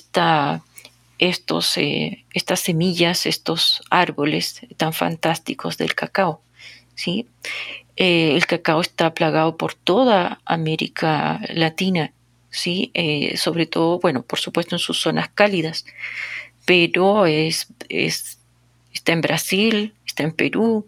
[1.21, 6.41] estas semillas, estos árboles tan fantásticos del cacao.
[6.95, 7.27] ¿sí?
[7.95, 12.11] el cacao está plagado por toda América Latina,
[12.51, 12.91] ¿sí?
[13.35, 15.85] sobre todo, bueno, por supuesto en sus zonas cálidas
[16.65, 20.85] pero es, está en Brasil, está en Perú,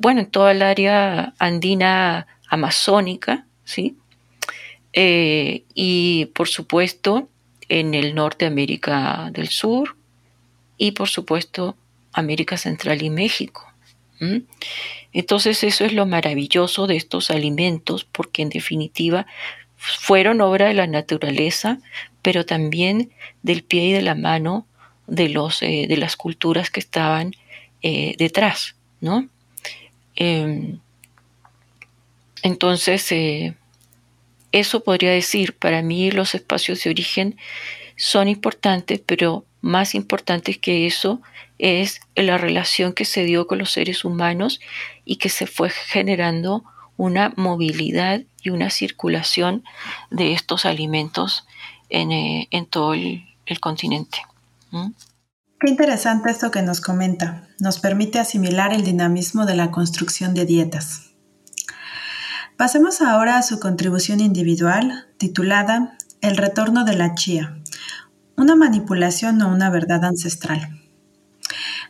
[0.00, 3.96] bueno, en toda el área andina amazónica, ¿sí?
[4.92, 7.28] Eh, y por supuesto
[7.68, 9.96] en el norte de América del Sur
[10.78, 11.76] y por supuesto
[12.12, 13.70] América Central y México.
[15.12, 19.26] Entonces eso es lo maravilloso de estos alimentos porque en definitiva
[19.84, 21.78] fueron obra de la naturaleza,
[22.22, 23.12] pero también
[23.42, 24.66] del pie y de la mano
[25.06, 27.34] de, los, eh, de las culturas que estaban
[27.82, 29.28] eh, detrás, ¿no?
[30.16, 30.78] Em,
[32.42, 33.54] entonces, eh,
[34.52, 37.36] eso podría decir, para mí los espacios de origen
[37.96, 41.20] son importantes, pero más importantes que eso
[41.58, 44.60] es la relación que se dio con los seres humanos
[45.04, 46.64] y que se fue generando
[46.96, 49.64] una movilidad y una circulación
[50.10, 51.44] de estos alimentos
[51.88, 54.18] en, todo el continente.
[55.60, 57.48] Qué interesante esto que nos comenta.
[57.58, 61.14] Nos permite asimilar el dinamismo de la construcción de dietas.
[62.56, 67.58] Pasemos ahora a su contribución individual, titulada El retorno de la chía,
[68.36, 70.80] una manipulación o una verdad ancestral.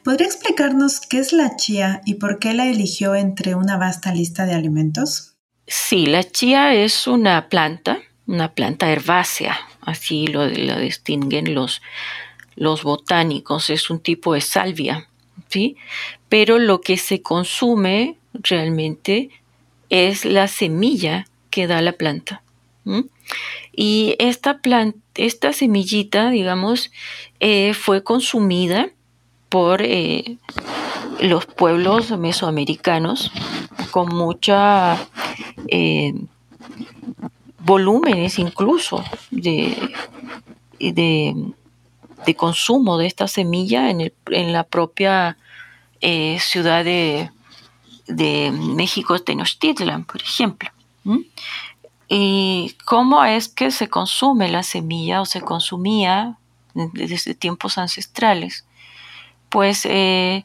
[0.04, 4.46] ¿Podría explicarnos qué es la chía y por qué la eligió entre una vasta lista
[4.46, 5.33] de alimentos?
[5.66, 11.80] Sí, la chía es una planta, una planta herbácea, así lo, distinguen los,
[12.56, 15.08] los botánicos, es un tipo de salvia,
[15.48, 15.76] ¿sí?
[16.28, 19.30] Pero lo que se consume realmente
[19.88, 22.42] es la semilla que da la planta.
[23.72, 24.60] Y esta
[25.14, 26.90] esta semillita, digamos,
[27.40, 28.90] eh, fue consumida
[29.48, 30.36] por eh,
[31.20, 33.30] los pueblos mesoamericanos
[33.90, 34.98] con mucha
[35.68, 36.14] eh,
[37.58, 39.76] volúmenes incluso de,
[40.78, 41.34] de
[42.24, 45.36] de consumo de esta semilla en, la propia
[46.00, 47.30] eh, ciudad de,
[48.52, 50.70] México, Tenochtitlan, por ejemplo.
[52.08, 56.36] ¿Y cómo es que se consume la semilla o se consumía
[56.74, 58.66] desde tiempos ancestrales?
[59.48, 60.44] Pues eh,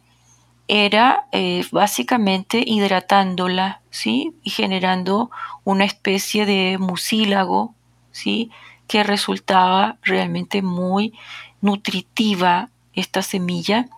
[0.69, 4.35] era eh, básicamente hidratándola, ¿sí?
[4.43, 5.31] Y generando
[5.63, 7.73] una especie de mucílago,
[8.11, 8.51] ¿sí?
[8.87, 11.13] Que resultaba realmente muy
[11.59, 13.89] nutritiva esta semilla.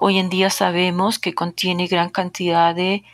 [0.00, 3.04] Hoy en día sabemos que contiene gran cantidad de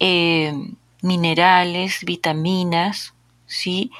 [0.00, 0.54] eh,
[1.02, 3.12] minerales, vitaminas,
[3.46, 3.90] ¿sí?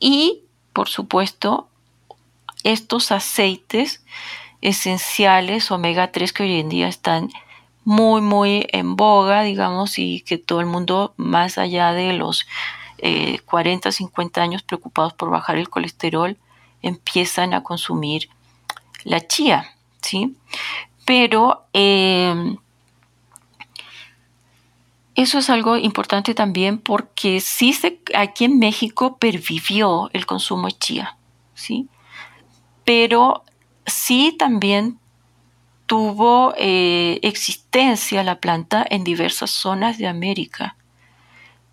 [0.00, 0.40] Y,
[0.72, 1.68] por supuesto,
[2.64, 4.02] estos aceites
[4.62, 7.28] esenciales omega 3 que hoy en día están
[7.86, 12.44] muy, muy en boga, digamos, y que todo el mundo, más allá de los
[13.46, 16.36] 40, eh, 50 años preocupados por bajar el colesterol,
[16.82, 18.28] empiezan a consumir
[19.04, 19.72] la chía,
[20.02, 20.36] ¿sí?
[21.04, 22.56] Pero em,
[25.14, 30.72] eso es algo importante también porque sí se, aquí en México pervivió el consumo de
[30.72, 31.16] chía,
[31.54, 31.88] ¿sí?
[32.84, 33.44] Pero
[33.86, 34.98] sí también
[35.86, 40.76] tuvo eh, existencia la planta en diversas zonas de América.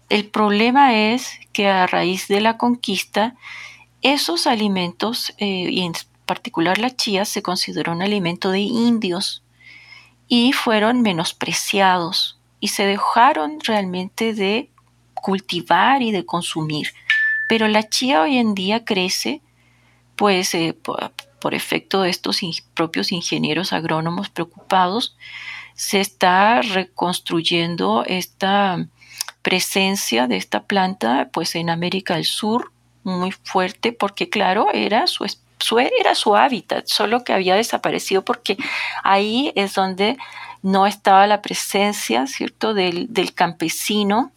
[0.09, 3.35] El problema es que a raíz de la conquista,
[4.01, 5.91] esos alimentos, eh, y
[6.25, 9.43] particular la chía se consideró un alimento de indios
[10.27, 14.69] y fueron menospreciados y se dejaron realmente de
[15.13, 16.93] cultivar y de consumir.
[17.49, 19.41] Pero la chía hoy en día crece
[20.15, 20.75] pues eh,
[21.43, 22.39] por, efecto de estos
[22.73, 25.17] propios ingenieros agrónomos preocupados,
[25.75, 28.87] se está reconstruyendo esta
[29.41, 32.71] presencia de esta planta pues en América del Sur
[33.03, 35.25] muy fuerte porque claro era su,
[35.77, 38.57] era su hábitat, solo que había desaparecido porque
[39.03, 40.17] ahí es donde
[40.61, 44.31] no estaba la presencia, ¿cierto?, del, campesino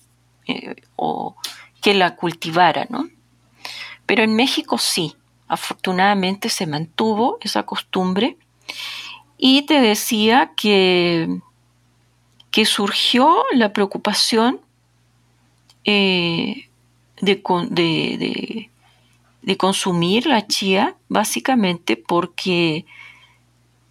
[0.48, 1.36] eh, o
[1.80, 3.09] que la cultivara, ¿no?
[4.07, 5.14] Pero en México sí,
[5.49, 8.36] afortunadamente se mantuvo esa costumbre
[9.38, 11.40] y te decía que,
[12.51, 14.61] que surgió la preocupación
[15.84, 16.68] eh,
[17.20, 18.70] de,
[19.42, 22.84] de, consumir la chía básicamente porque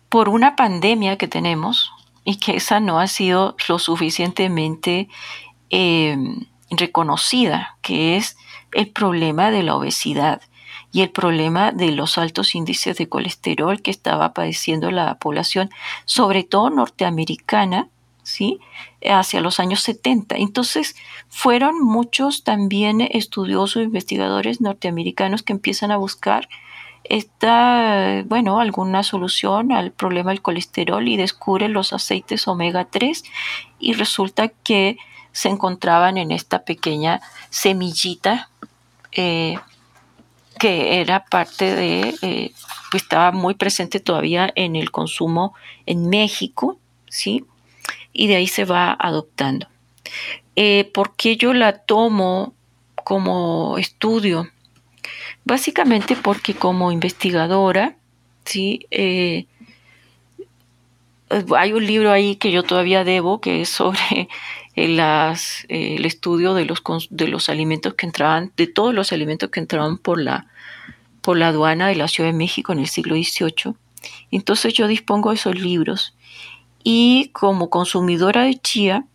[0.09, 1.91] por una pandemia que tenemos
[2.25, 5.07] y que esa no ha sido lo suficientemente
[5.69, 6.17] eh,
[6.69, 8.35] reconocida, que es
[8.73, 10.41] el problema de la obesidad
[10.95, 15.69] y el problema de los altos índices de colesterol que estaba padeciendo la población,
[16.05, 17.89] sobre todo norteamericana,
[18.23, 18.61] ¿sí?
[19.05, 20.37] hacia los años 70.
[20.37, 20.95] Entonces,
[21.27, 26.47] fueron muchos también estudiosos, investigadores norteamericanos que empiezan a buscar
[27.03, 33.21] esta, bueno, alguna solución al problema del colesterol y descubren los aceites omega 3
[33.79, 34.95] y resulta que
[35.33, 37.19] se encontraban en esta pequeña
[37.49, 38.49] semillita
[39.11, 39.57] eh,
[40.59, 42.51] que era parte de, eh,
[42.91, 45.53] pues estaba muy presente todavía en el consumo
[45.85, 46.79] en México,
[47.09, 47.45] ¿sí?
[48.15, 49.67] y de ahí se va adoptando.
[50.55, 52.53] Eh, ¿Por qué yo la tomo
[53.03, 54.49] como estudio?
[55.43, 57.97] Básicamente porque como investigadora,
[58.45, 58.87] ¿sí?
[58.89, 59.45] Eh,
[61.55, 64.29] hay un libro ahí que yo todavía debo, que es sobre
[64.75, 69.59] las, el estudio de los, de los alimentos que entraban, de todos los alimentos que
[69.59, 70.47] entraban por la,
[71.21, 73.73] por la aduana de la Ciudad de México en el siglo XVIII.
[74.31, 76.13] Entonces yo dispongo de esos libros
[76.83, 79.05] y como consumidora de chía,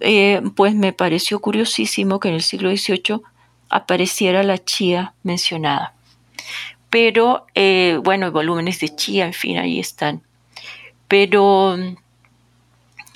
[0.00, 3.20] eh, pues me pareció curiosísimo que en el siglo XVIII
[3.68, 5.94] apareciera la chía mencionada.
[6.90, 10.22] Pero, eh, bueno, volúmenes de chía, en fin, ahí están.
[11.08, 11.76] Pero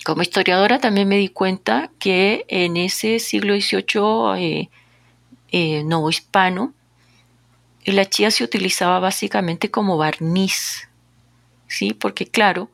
[0.07, 4.71] como historiadora también me di cuenta que en ese siglo XVIII
[5.51, 6.73] eh, nuevo hispano,
[7.85, 10.89] la chía se utilizaba básicamente como barniz,
[11.67, 11.93] ¿sí?
[11.93, 12.71] Porque claro,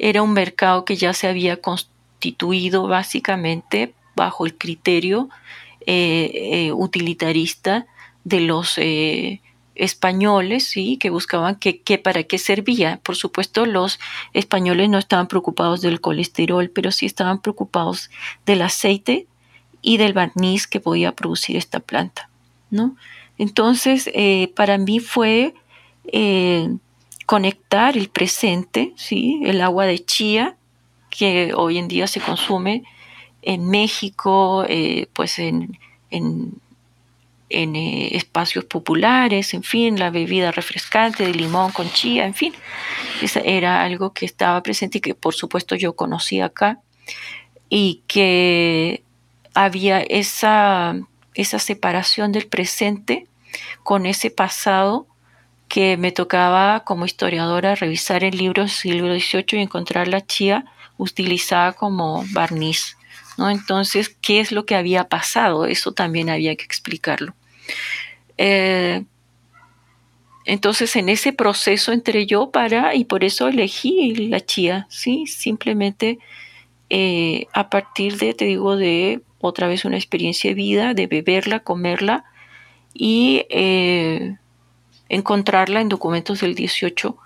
[0.00, 5.28] era un mercado que ya se había constituido básicamente bajo el criterio
[5.86, 7.86] eh, eh, utilitarista
[8.24, 9.40] de los eh,
[9.76, 10.96] españoles, ¿sí?
[10.96, 13.00] que buscaban que, para qué servía.
[13.02, 13.98] Por supuesto, los
[14.32, 18.10] españoles no estaban preocupados del colesterol, pero sí estaban preocupados
[18.44, 19.26] del aceite
[19.82, 22.28] y del barniz que podía producir esta planta.
[22.70, 22.96] ¿no?
[23.38, 24.10] Entonces,
[24.54, 25.54] para mí fue
[27.26, 29.40] conectar el presente, ¿sí?
[29.44, 30.56] el agua de chía,
[31.10, 32.84] que hoy en día se consume
[33.42, 35.78] en México, eh, pues en,
[36.10, 36.52] en,
[37.48, 42.52] eh, espacios populares, en fin, la bebida refrescante de limón con chía, en fin,
[43.44, 46.80] era algo que estaba presente y que por supuesto yo conocí acá
[47.68, 49.04] y que
[49.54, 50.96] había esa,
[51.34, 53.28] esa separación del presente
[53.84, 55.06] con ese pasado
[55.68, 60.64] que me tocaba como historiadora revisar el libro del siglo XVIII y encontrar la chía
[60.98, 62.96] utilizada como barniz.
[63.38, 63.50] ¿no?
[63.50, 65.66] Entonces, ¿qué es lo que había pasado?
[65.66, 67.35] Eso también había que explicarlo.
[68.38, 69.04] Eh,
[70.44, 75.26] entonces, en ese proceso entré yo para, y por eso elegí la chía, ¿sí?
[75.26, 76.18] Simplemente
[76.88, 81.60] eh, a partir de, te digo, de otra vez una experiencia de vida, de beberla,
[81.60, 82.24] comerla
[82.94, 84.36] y eh,
[85.08, 87.16] encontrarla en documentos del 18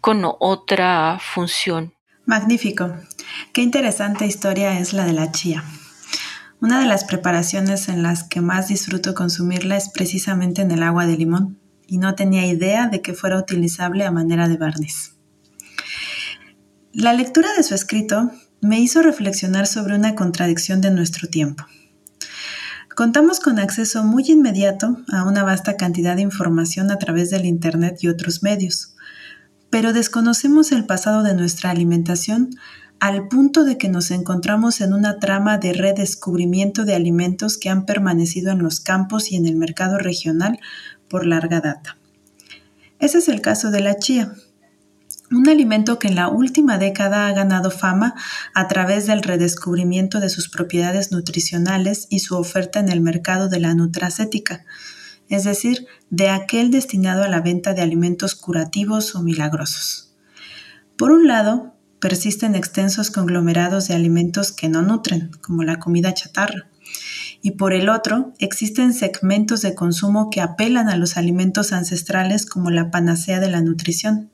[0.00, 1.92] con otra función.
[2.24, 2.94] Magnífico.
[3.52, 5.64] Qué interesante historia es la de la chía.
[6.60, 11.06] Una de las preparaciones en las que más disfruto consumirla es precisamente en el agua
[11.06, 15.14] de limón, y no tenía idea de que fuera utilizable a manera de barniz.
[16.92, 21.64] La lectura de su escrito me hizo reflexionar sobre una contradicción de nuestro tiempo.
[22.96, 27.98] Contamos con acceso muy inmediato a una vasta cantidad de información a través del Internet
[28.00, 28.96] y otros medios,
[29.70, 32.50] pero desconocemos el pasado de nuestra alimentación
[33.00, 37.86] al punto de que nos encontramos en una trama de redescubrimiento de alimentos que han
[37.86, 40.58] permanecido en los campos y en el mercado regional
[41.08, 41.96] por larga data.
[42.98, 44.34] Ese es el caso de la chía,
[45.30, 48.14] un alimento que en la última década ha ganado fama
[48.54, 53.60] a través del redescubrimiento de sus propiedades nutricionales y su oferta en el mercado de
[53.60, 54.64] la nutracética,
[55.28, 60.14] es decir, de aquel destinado a la venta de alimentos curativos o milagrosos.
[60.96, 66.68] Por un lado, persisten extensos conglomerados de alimentos que no nutren, como la comida chatarra,
[67.42, 72.70] y por el otro, existen segmentos de consumo que apelan a los alimentos ancestrales como
[72.70, 74.30] la panacea de la nutrición.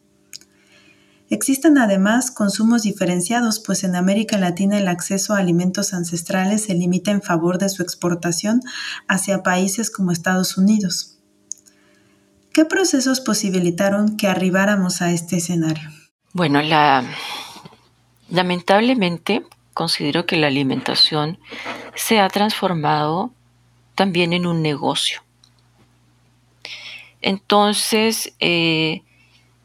[1.30, 7.10] Existen además consumos diferenciados, pues en América Latina el acceso a alimentos ancestrales se limita
[7.10, 8.60] en favor de su exportación
[9.08, 11.18] hacia países como Estados Unidos.
[12.52, 15.90] ¿Qué procesos posibilitaron que arribáramos a este escenario?
[16.32, 17.04] Bueno, la,
[18.34, 21.38] lamentablemente considero que la alimentación
[21.94, 23.30] se ha transformado
[23.94, 25.22] también en un negocio.
[27.22, 29.02] Entonces, eh,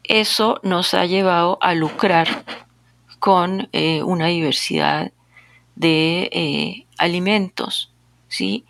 [0.04, 2.44] eso nos ha llevado a lucrar
[3.18, 5.12] con eh, una diversidad
[5.74, 7.92] de eh, alimentos,
[8.28, 8.64] ¿sí?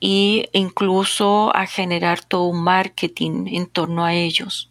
[0.00, 4.70] Y incluso a generar todo un marketing en torno a ellos.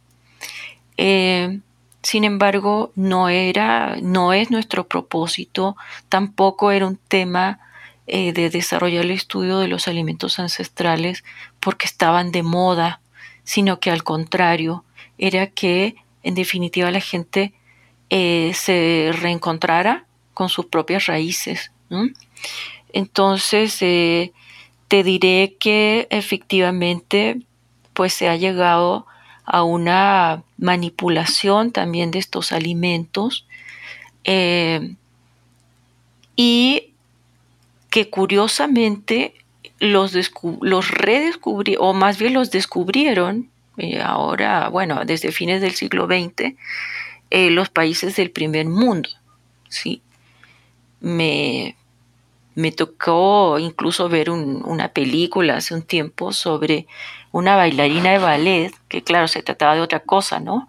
[2.05, 5.75] Sin embargo, no era, no es nuestro propósito,
[6.07, 7.59] tampoco era un tema
[8.07, 11.23] de desarrollar el estudio de los alimentos ancestrales
[11.59, 13.01] porque estaban de moda
[13.45, 14.83] sino que al contrario,
[15.17, 17.53] era que en definitiva la gente
[18.09, 21.71] eh, se reencontrara con sus propias raíces.
[22.91, 24.33] Entonces, eh,
[24.89, 27.39] te diré que efectivamente
[27.93, 29.05] pues se ha llegado
[29.45, 33.45] a una manipulación también de estos alimentos
[34.23, 34.95] eh,
[36.35, 36.91] y
[37.89, 39.35] que curiosamente
[39.79, 40.13] los,
[40.61, 46.55] los redescubrieron, o más bien los descubrieron, eh, ahora, bueno, desde fines del siglo XX,
[47.29, 49.09] eh, los países del primer mundo.
[49.69, 50.01] ¿sí?
[50.99, 51.75] Me,
[52.55, 56.87] me tocó incluso ver una película hace un tiempo sobre
[57.31, 60.67] una bailarina de ballet, que claro, se trataba de otra cosa, ¿no?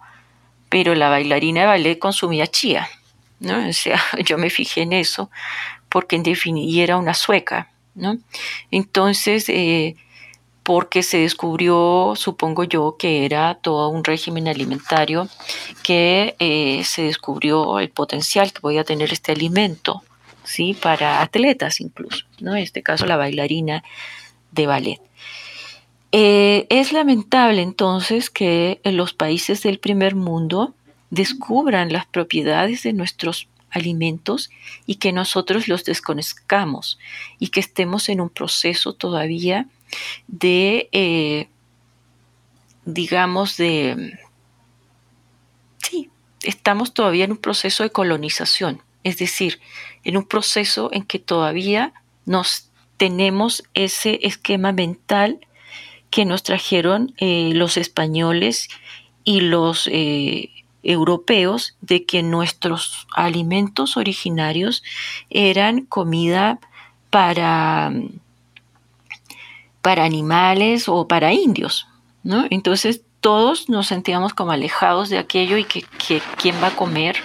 [0.69, 2.89] Pero la bailarina de ballet consumía chía,
[3.39, 3.69] ¿no?
[3.69, 5.31] O sea, yo me fijé en eso,
[5.89, 7.69] porque en definitiva era una sueca,
[8.71, 9.95] entonces, eh,
[10.63, 15.29] porque se descubrió, supongo yo, que era todo un régimen alimentario,
[15.83, 20.03] que eh, se descubrió el potencial que podía tener este alimento,
[20.47, 20.73] ¿sí?
[20.73, 22.55] Para atletas incluso, ¿no?
[22.55, 23.83] En este caso, la bailarina
[24.51, 25.01] de ballet.
[26.11, 30.73] Eh, es lamentable entonces que los países del primer mundo
[31.09, 34.49] descubran las propiedades de nuestros alimentos
[34.85, 36.97] y que nosotros los desconozcamos
[37.39, 39.67] y que estemos en un proceso todavía
[40.27, 41.49] de, eh,
[42.85, 44.17] digamos, de,
[45.77, 46.09] sí,
[46.43, 49.59] estamos todavía en un proceso de colonización, es decir,
[50.07, 51.91] en un proceso en que todavía
[52.25, 55.39] nos tenemos ese esquema mental
[56.09, 58.69] que nos trajeron eh, los españoles
[59.25, 60.49] y los eh,
[60.81, 64.81] europeos de que nuestros alimentos originarios
[65.29, 66.59] eran comida
[67.09, 67.91] para,
[69.81, 71.85] para animales o para indios.
[72.23, 72.45] ¿no?
[72.49, 75.83] Entonces todos nos sentíamos como alejados de aquello y que,
[76.37, 77.17] quién va a comer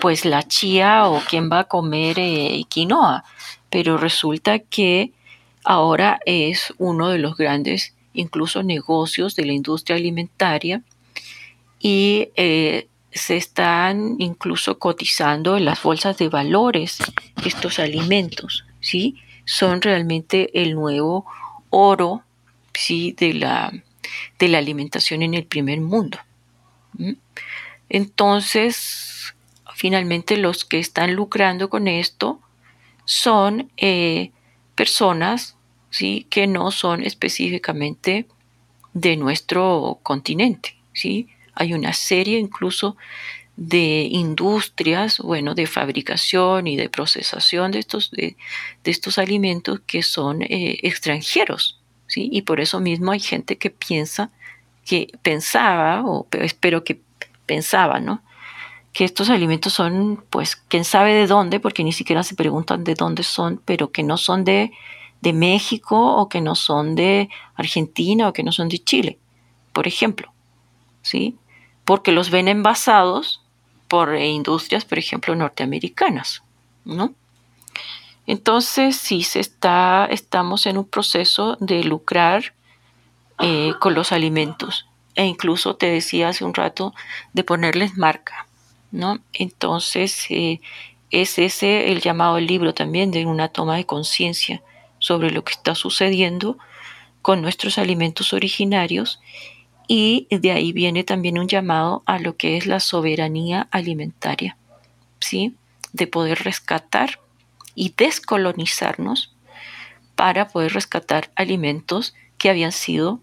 [0.00, 3.24] pues la chía o quién va a comer eh, quinoa.
[3.70, 5.12] Pero resulta que
[5.64, 10.82] ahora es uno de los grandes incluso negocios de la industria alimentaria
[11.78, 16.98] y eh, se están incluso cotizando en las bolsas de valores
[17.44, 19.16] estos alimentos, ¿sí?
[19.44, 21.26] Son realmente el nuevo
[21.70, 22.22] oro,
[22.74, 23.12] ¿sí?
[23.12, 23.72] De la,
[24.38, 26.18] de la alimentación en el primer mundo.
[27.88, 29.17] Entonces,
[29.78, 32.40] finalmente los que están lucrando con esto
[33.04, 34.32] son eh,
[34.74, 35.56] personas,
[35.90, 36.26] ¿sí?
[36.30, 38.26] Que no son específicamente
[38.92, 41.28] de nuestro continente, ¿sí?
[41.54, 42.96] Hay una serie incluso
[43.56, 48.36] de industrias, bueno, de fabricación y de procesación de estos, de,
[48.82, 52.28] estos alimentos que son eh, extranjeros, ¿sí?
[52.32, 54.32] Y por eso mismo hay gente que piensa,
[54.84, 57.00] que pensaba, o espero que
[57.46, 58.22] pensaba, ¿no?
[58.92, 62.94] Que estos alimentos son, pues, quién sabe de dónde, porque ni siquiera se preguntan de
[62.94, 64.72] dónde son, pero que no son de,
[65.20, 69.18] de México o que no son de Argentina o que no son de Chile,
[69.72, 70.32] por ejemplo,
[71.02, 71.36] ¿sí?
[71.88, 73.40] porque los ven envasados
[73.88, 76.42] por industrias, por ejemplo, norteamericanas,
[76.84, 77.14] ¿no?
[78.26, 82.52] Entonces, sí se está, estamos en un proceso de lucrar
[83.38, 86.92] eh, con los alimentos e incluso te decía hace un rato
[87.32, 88.46] de ponerles marca,
[88.90, 89.20] ¿no?
[89.32, 90.60] Entonces, eh,
[91.10, 94.62] es ese el llamado libro también de una toma de conciencia
[94.98, 96.58] sobre lo que está sucediendo
[97.22, 99.20] con nuestros alimentos originarios
[99.86, 104.56] y de ahí viene también un llamado a lo que es la soberanía alimentaria,
[105.20, 105.54] ¿sí?
[105.92, 107.20] De poder rescatar
[107.74, 109.34] y descolonizarnos
[110.14, 113.20] para poder rescatar alimentos que habían sido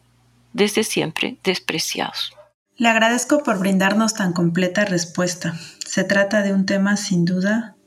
[0.53, 2.33] desde siempre despreciados.
[2.77, 5.57] Le agradezco por brindarnos tan completa respuesta.
[5.85, 7.77] Se trata de un tema sin duda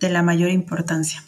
[0.00, 1.24] de la mayor importancia.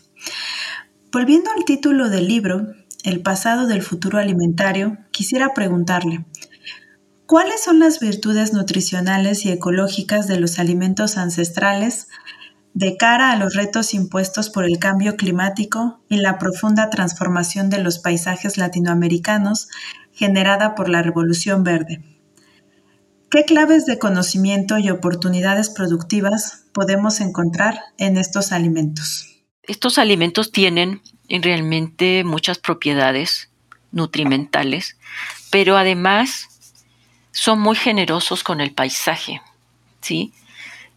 [1.11, 6.27] Volviendo al título del libro, El pasado del futuro alimentario, quisiera preguntarle,
[7.25, 12.09] ¿Cuáles son las virtudes nutricionales y ecológicas de los alimentos ancestrales
[12.75, 17.79] de cara a los retos impuestos por el cambio climático y la profunda transformación de
[17.79, 19.69] los paisajes latinoamericanos
[20.13, 22.14] generada por la Revolución Verde.
[23.35, 29.27] ¿Qué claves de conocimiento y oportunidades productivas podemos encontrar en estos alimentos?
[29.65, 33.51] Estos alimentos tienen realmente muchas propiedades
[33.91, 34.97] nutrimentales,
[35.51, 36.47] pero además
[37.33, 39.43] son muy generosos con el paisaje,
[40.01, 40.33] ¿sí?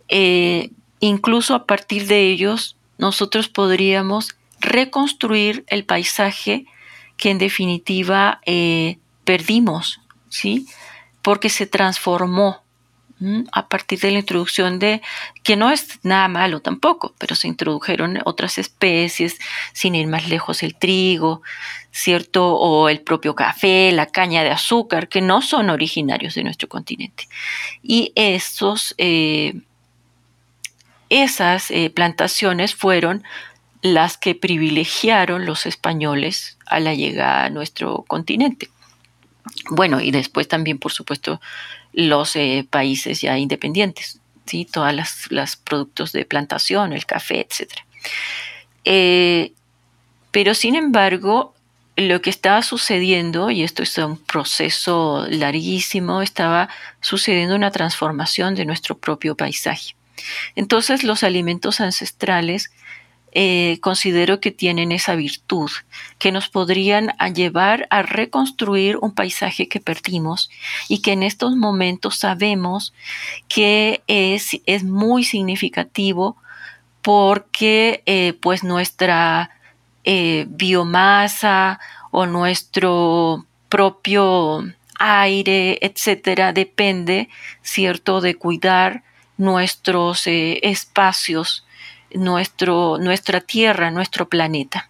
[0.08, 0.70] Eh,
[1.00, 6.68] incluso a partir de ellos, nosotros podríamos reconstruir el paisaje
[7.18, 10.68] que en definitiva eh, perdimos, ¿sí?
[11.28, 12.64] Porque se transformó
[13.52, 15.02] a partir de la introducción de,
[15.44, 19.38] que no es nada malo tampoco, pero se introdujeron otras especies,
[19.74, 21.42] sin ir más lejos el trigo,
[21.92, 22.56] ¿cierto?
[22.56, 27.28] O el propio café, la caña de azúcar, que no son originarios de nuestro continente.
[27.84, 29.60] Y estos, eh,
[31.10, 33.26] esas eh, plantaciones fueron
[33.82, 38.70] las que privilegiaron los españoles a la llegada a nuestro continente.
[39.70, 41.42] Bueno, y después también, por supuesto,
[41.94, 44.66] los eh, países ya independientes, ¿sí?
[44.66, 44.94] todas
[45.30, 47.72] las, productos de plantación, el café, etc.
[48.86, 49.54] Eh,
[50.32, 51.54] pero sin embargo,
[51.96, 56.70] lo que estaba sucediendo, y esto es un proceso larguísimo, estaba
[57.02, 59.96] sucediendo una transformación de nuestro propio paisaje.
[60.56, 62.72] Entonces los alimentos ancestrales
[63.40, 65.70] eh, considero que tienen esa virtud,
[66.18, 70.50] que nos podrían llevar a reconstruir un paisaje que perdimos
[70.88, 72.96] y que en estos momentos sabemos
[73.48, 76.36] que es, es muy significativo
[77.04, 79.52] porque eh, pues nuestra
[80.04, 81.80] eh, biomasa
[82.10, 84.66] o nuestro propio
[84.98, 87.30] aire, etcétera, depende,
[87.62, 89.04] cierto, de cuidar
[89.38, 91.67] nuestros espacios
[92.14, 94.90] nuestro, nuestra tierra, nuestro planeta.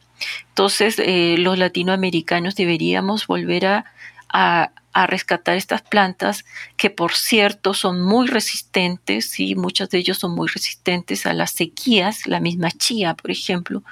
[0.50, 3.86] Entonces, eh, los latinoamericanos deberíamos volver a,
[4.30, 4.72] a,
[5.06, 6.44] rescatar estas plantas
[6.76, 11.52] que, por cierto, son muy resistentes, y muchos de ellos son muy resistentes a las
[11.52, 12.26] sequías.
[12.26, 13.84] La misma chía, por ejemplo,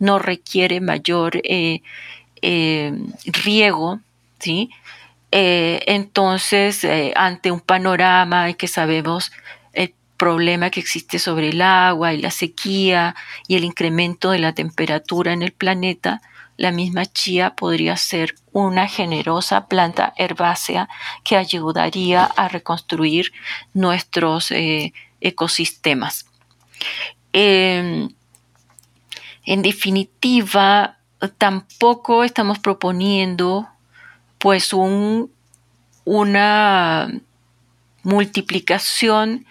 [0.00, 1.82] no requiere mayor eh,
[2.42, 2.92] eh,
[3.24, 4.00] riego,
[4.40, 4.70] ¿sí?
[5.30, 9.30] entonces, ante un panorama que sabemos
[10.18, 13.14] problema que existe sobre el agua y la sequía
[13.46, 16.20] y el incremento de la temperatura en el planeta,
[16.58, 20.88] la misma chía podría ser una generosa planta herbácea
[21.24, 23.32] que ayudaría a reconstruir
[23.72, 26.26] nuestros eh, ecosistemas.
[27.32, 28.10] Em,
[29.44, 30.98] en definitiva,
[31.38, 33.68] tampoco estamos proponiendo
[34.38, 35.30] pues un,
[36.04, 37.08] una
[38.02, 39.46] multiplicación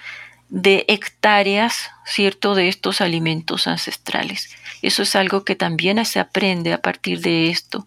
[0.50, 4.50] de hectáreas, ¿cierto?, de estos alimentos ancestrales.
[4.82, 7.86] Eso es algo que también se aprende a partir de esto.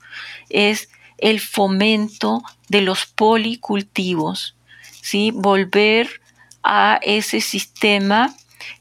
[0.49, 4.57] Es el fomento de los policultivos,
[5.03, 5.31] ¿sí?
[5.33, 6.21] Volver
[6.63, 8.35] a ese sistema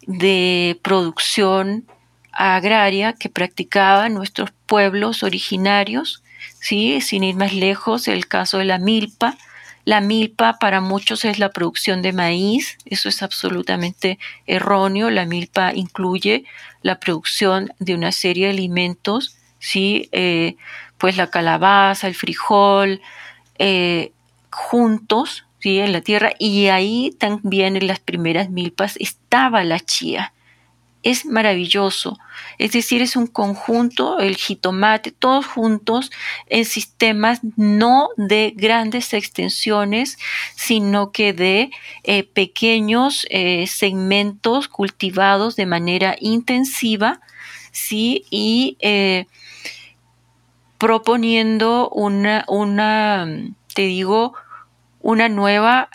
[0.06, 1.86] de producción
[2.32, 6.24] agraria que practicaban nuestros pueblos originarios,
[6.60, 7.02] ¿sí?
[7.02, 9.38] Sin ir más lejos, el caso de la milpa,
[9.90, 15.10] la milpa para muchos es la producción de maíz, eso es absolutamente erróneo.
[15.10, 16.44] La milpa incluye
[16.84, 20.08] la producción de una serie de alimentos, ¿sí?
[20.12, 20.58] Eh,
[21.00, 23.02] pues la calabaza, el frijol,
[23.58, 24.12] eh,
[24.52, 25.80] juntos ¿sí?
[25.80, 30.34] en la tierra y ahí también en las primeras milpas estaba la chía
[31.04, 32.18] es maravilloso.
[32.58, 36.12] Es decir, es un conjunto, el jitomate, todos juntos
[36.48, 40.18] en sistemas no de grandes extensiones,
[40.56, 41.72] sino que de
[42.04, 47.22] eh, pequeños eh, segmentos cultivados de manera intensiva,
[47.72, 48.26] ¿sí?
[48.30, 49.28] Y eh,
[50.78, 53.26] proponiendo una, una,
[53.74, 54.34] te digo,
[55.02, 55.90] una nueva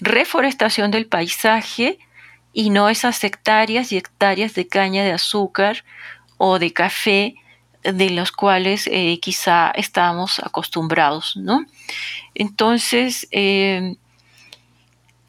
[0.00, 1.98] reforestación del paisaje,
[2.52, 5.84] y no esas hectáreas y hectáreas de caña de azúcar
[6.38, 7.34] o de café
[7.82, 11.64] de los cuales eh, quizá estábamos acostumbrados, ¿no?
[12.34, 13.96] Entonces, eh,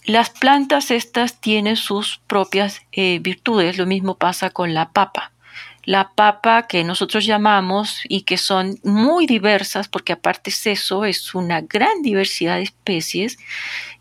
[0.06, 5.32] las plantas estas tienen sus propias eh, virtudes, lo mismo pasa con la papa.
[5.84, 11.34] La papa que nosotros llamamos y que son muy diversas, porque aparte es eso, es
[11.34, 13.38] una gran diversidad de especies,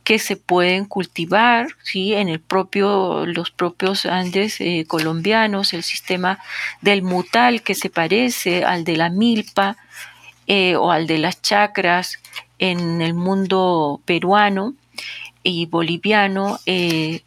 [0.04, 2.14] que se pueden cultivar ¿sí?
[2.14, 6.38] en el propio, los propios Andes eh, colombianos, el sistema
[6.80, 9.76] del mutal que se parece al de la milpa
[10.46, 12.18] eh, o al de las chacras
[12.58, 14.74] en el mundo peruano
[15.42, 17.22] y boliviano, eh,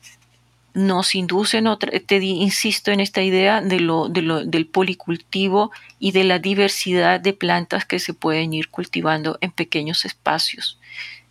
[0.74, 6.40] nos inducen, otra, te insisto en esta idea de lo, del policultivo y de la
[6.40, 10.80] diversidad de plantas que se pueden ir cultivando en pequeños espacios.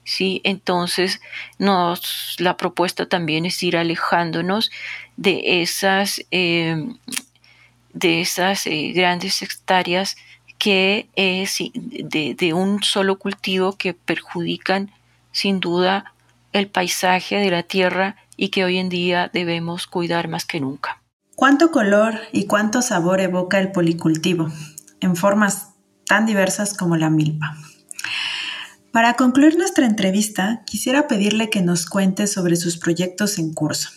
[0.04, 0.40] ¿sí?
[0.44, 1.20] Entonces,
[1.58, 4.70] nos, la propuesta también es ir alejándonos
[5.16, 6.96] de esas, em,
[7.92, 10.16] de esas eh, grandes hectáreas
[10.58, 14.92] que es de, de un solo cultivo que perjudican
[15.32, 16.12] sin duda
[16.52, 21.02] el paisaje de la tierra y que hoy en día debemos cuidar más que nunca.
[21.34, 24.48] ¿Cuánto color y cuánto sabor evoca el policultivo
[25.00, 25.70] en formas
[26.06, 27.56] tan diversas como la milpa?
[28.92, 33.88] Para concluir nuestra entrevista, quisiera pedirle que nos cuente sobre sus proyectos en curso.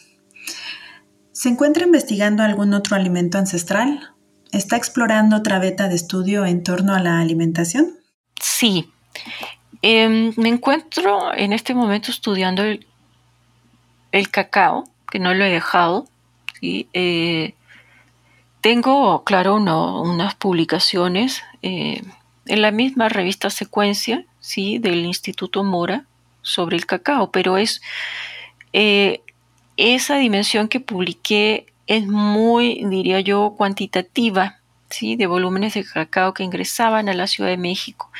[1.34, 4.14] ¿Se encuentra investigando algún otro alimento ancestral?
[4.54, 8.00] ¿Está explorando otra beta de estudio en torno a la alimentación?
[8.40, 8.90] Sí.
[9.82, 12.88] Em, me encuentro en este momento estudiando el,
[14.16, 16.07] el cacao, que no lo he dejado.
[16.61, 17.53] Eh,
[18.61, 22.01] tengo, claro, unas publicaciones eh,
[22.45, 24.80] en la misma revista Secuencia, ¿sí?
[24.80, 26.05] del Instituto Mora
[26.41, 27.82] sobre el cacao, pero es
[28.72, 29.22] eh,
[29.76, 34.59] esa dimensión que publiqué es muy, diría yo, cuantitativa,
[34.90, 35.16] ¿sí?
[35.16, 38.12] de volúmenes de cacao que ingresaban a la Ciudad de México,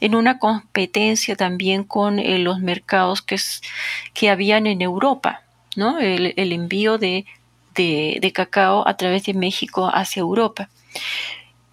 [0.00, 3.36] en una competencia también con los mercados que,
[4.14, 5.42] que habían en Europa
[5.76, 7.24] el, envío de,
[8.34, 10.68] cacao a través de México hacia Europa.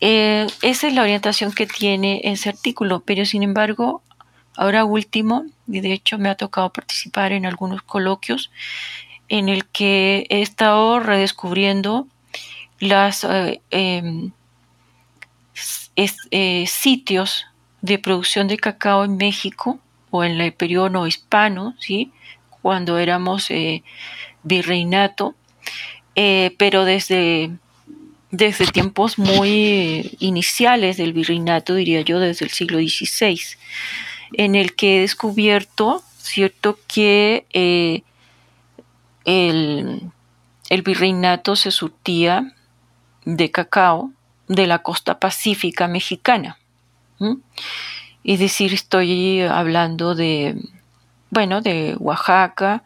[0.01, 4.01] Eh, esa es la orientación que tiene ese artículo, pero sin embargo,
[4.55, 8.51] ahora último, y de hecho me ha tocado participar en algunos coloquios
[9.27, 12.07] en el que he estado redescubriendo
[12.79, 13.27] los
[13.71, 14.31] eh,
[16.31, 17.45] eh, sitios
[17.81, 19.79] de producción de cacao en México
[20.11, 22.11] o en el periodo no hispano, ¿sí?
[22.61, 23.83] cuando éramos eh,
[24.43, 25.35] virreinato,
[26.15, 27.51] eh, pero desde,
[28.31, 33.39] desde tiempos muy iniciales del virreinato, diría yo, desde el siglo XVI,
[34.33, 38.03] en el que he descubierto, cierto, que eh,
[39.25, 40.11] el,
[40.83, 42.53] virreinato se surtía
[43.25, 44.11] de cacao
[44.49, 46.57] de la costa pacífica mexicana.
[48.25, 50.57] Es decir, estoy hablando de
[51.29, 52.83] bueno, de Oaxaca,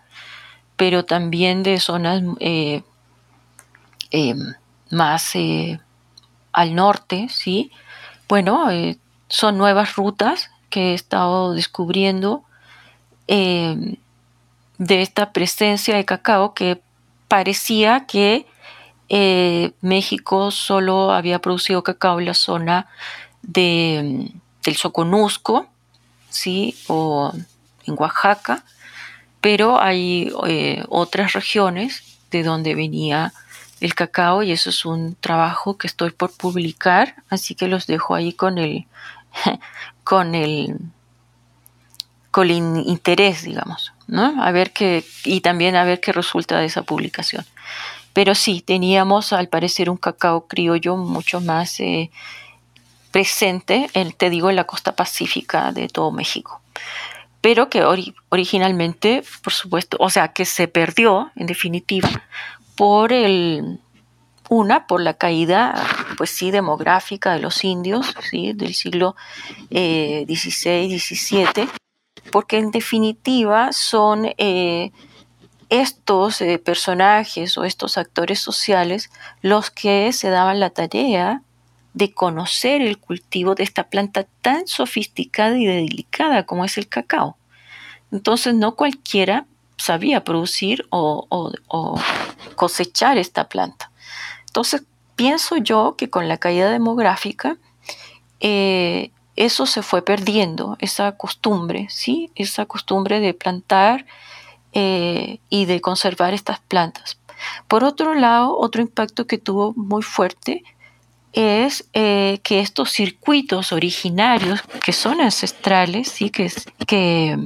[0.76, 2.84] pero también de zonas eh,
[4.12, 4.36] eh,
[4.90, 5.80] más eh,
[6.52, 7.72] al norte, ¿sí?
[8.28, 8.68] Bueno,
[9.28, 12.44] son nuevas rutas que he estado descubriendo
[13.28, 13.98] de
[14.78, 16.82] esta presencia de cacao que
[17.28, 18.46] parecía que
[19.10, 22.88] México solo había producido cacao en la zona
[23.42, 24.32] de,
[24.64, 25.68] del Soconusco,
[26.30, 26.76] ¿sí?
[26.88, 27.32] O
[27.86, 28.64] en Oaxaca,
[29.42, 33.34] pero hay eh, otras regiones de donde venía
[33.82, 38.16] el cacao y eso es un trabajo que estoy por publicar, así que los dejo
[38.16, 38.88] ahí con el
[40.04, 40.78] con el
[42.32, 44.42] con el interés, digamos, ¿no?
[44.42, 47.46] A ver qué y también a ver qué resulta de esa publicación.
[48.14, 52.12] Pero sí, teníamos al parecer un cacao criollo mucho más eh,
[53.12, 56.62] presente, te digo, en la costa pacífica de todo México
[57.44, 57.84] pero que
[58.30, 62.10] originalmente, por supuesto, o sea, que se perdió en definitiva
[62.78, 63.82] por el,
[64.48, 65.74] una, por la caída,
[66.16, 68.54] pues sí, demográfica de los indios, ¿sí?
[68.54, 69.18] del siglo
[69.68, 71.68] XVI, eh, XVII,
[72.32, 74.94] porque en definitiva son eh,
[75.70, 79.10] estos eh, personajes o estos actores sociales
[79.42, 81.42] los que se daban la tarea
[81.94, 87.38] de conocer el cultivo de esta planta tan sofisticada y delicada como es el cacao.
[88.12, 89.46] Entonces no cualquiera
[89.78, 91.28] sabía producir o,
[92.56, 93.92] cosechar esta planta.
[94.48, 94.84] Entonces
[95.16, 97.58] pienso yo que con la caída demográfica
[98.40, 102.32] eh, eso se fue perdiendo, esa costumbre, ¿sí?
[102.36, 104.06] esa costumbre de plantar
[104.74, 107.18] eh, y de conservar estas plantas.
[107.68, 110.64] Por otro lado, otro impacto que tuvo muy fuerte
[111.34, 116.30] es eh, que estos circuitos originarios que son ancestrales, ¿sí?
[116.30, 116.52] que,
[116.86, 117.38] que,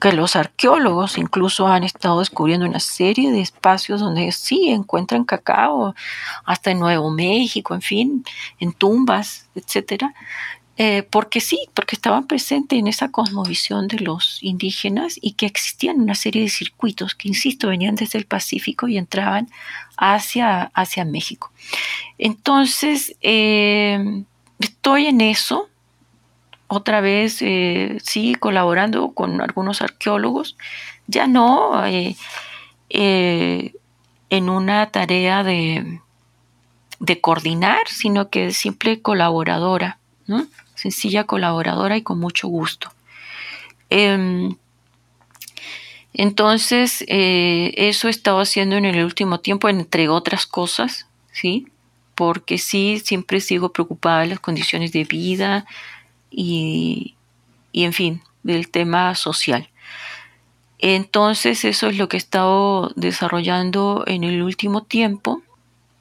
[0.00, 5.94] que, los arqueólogos incluso han estado descubriendo una serie de espacios donde sí encuentran cacao,
[6.46, 8.24] hasta en Nuevo México, en fin,
[8.58, 10.14] en tumbas, etcétera,
[10.76, 16.00] eh, porque sí, porque estaban presentes en esa cosmovisión de los indígenas y que existían
[16.00, 19.48] una serie de circuitos que, insisto, venían desde el Pacífico y entraban
[19.96, 21.50] hacia, hacia México.
[22.18, 24.24] Entonces, eh,
[24.58, 25.68] estoy en eso,
[26.68, 30.56] otra vez, eh, sí, colaborando con algunos arqueólogos,
[31.06, 31.82] ya no
[34.28, 36.00] en una tarea de,
[36.98, 40.46] de coordinar, sino que es simple colaboradora, ¿no?
[40.86, 42.92] Sencilla colaboradora y con mucho gusto.
[43.90, 44.56] Em,
[46.14, 51.66] entonces, eh, eso he estado haciendo en el último tiempo, entre otras cosas, ¿sí?
[52.14, 55.66] Porque sí, siempre sigo preocupada de las condiciones de vida
[56.30, 57.14] y,
[57.72, 59.68] y en fin, del tema social.
[60.78, 65.42] Entonces, eso es lo que he estado desarrollando en el último tiempo.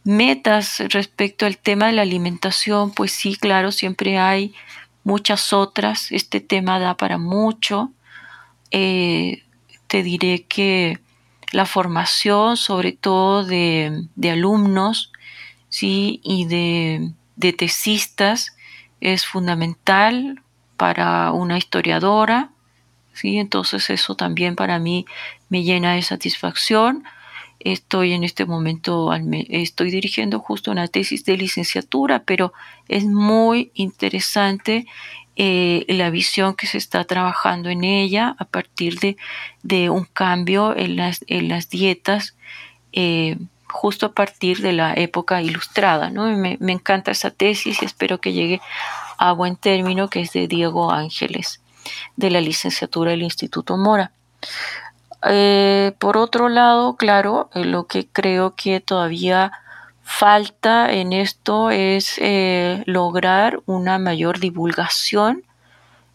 [0.06, 4.54] Metas respecto al tema de la alimentación, pues sí, claro, siempre hay
[5.04, 6.12] muchas otras.
[6.12, 7.92] Este tema da para mucho.
[8.70, 9.44] Eh,
[9.88, 11.00] te diré que
[11.52, 15.12] la formación, sobre todo de, alumnos
[15.70, 16.22] ¿sí?
[16.24, 18.56] y de, de tesistas,
[19.02, 20.44] es fundamental
[20.78, 22.52] para una historiadora.
[23.14, 23.40] ¿sí?
[23.40, 25.08] Entonces eso también para mí
[25.50, 27.06] me llena de satisfacción.
[27.66, 29.12] Estoy en este momento,
[29.50, 32.54] estoy dirigiendo justo una tesis de licenciatura, pero
[32.88, 34.86] es muy interesante
[35.36, 39.00] eh, la visión que se está trabajando en ella a partir
[39.64, 41.20] de, un cambio en las,
[41.72, 42.36] dietas,
[42.94, 43.36] eh,
[43.68, 46.12] justo a partir de la época ilustrada.
[46.12, 46.28] ¿no?
[46.38, 48.62] Me, encanta esa tesis y espero que llegue
[49.18, 51.62] a buen término, que es de Diego Ángeles,
[52.16, 54.12] de la licenciatura del Instituto Mora.
[55.28, 59.52] Eh, por otro lado, claro, eh, lo que creo que todavía
[60.04, 65.44] falta en esto es eh, lograr una mayor divulgación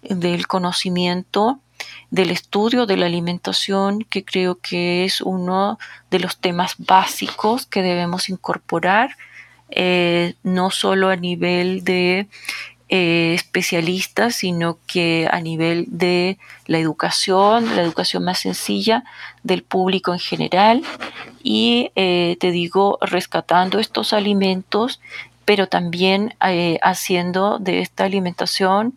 [0.02, 1.58] del conocimiento
[2.10, 5.78] del estudio de la alimentación, que creo que es uno
[6.10, 9.16] de los temas básicos que debemos incorporar,
[10.42, 12.28] no solo a nivel de
[12.92, 19.04] eh, especialistas, sino que a nivel de la educación, la educación más sencilla
[19.44, 20.82] del público en general
[21.40, 25.00] y eh, te digo, rescatando estos alimentos,
[25.44, 28.96] pero también eh, haciendo de esta alimentación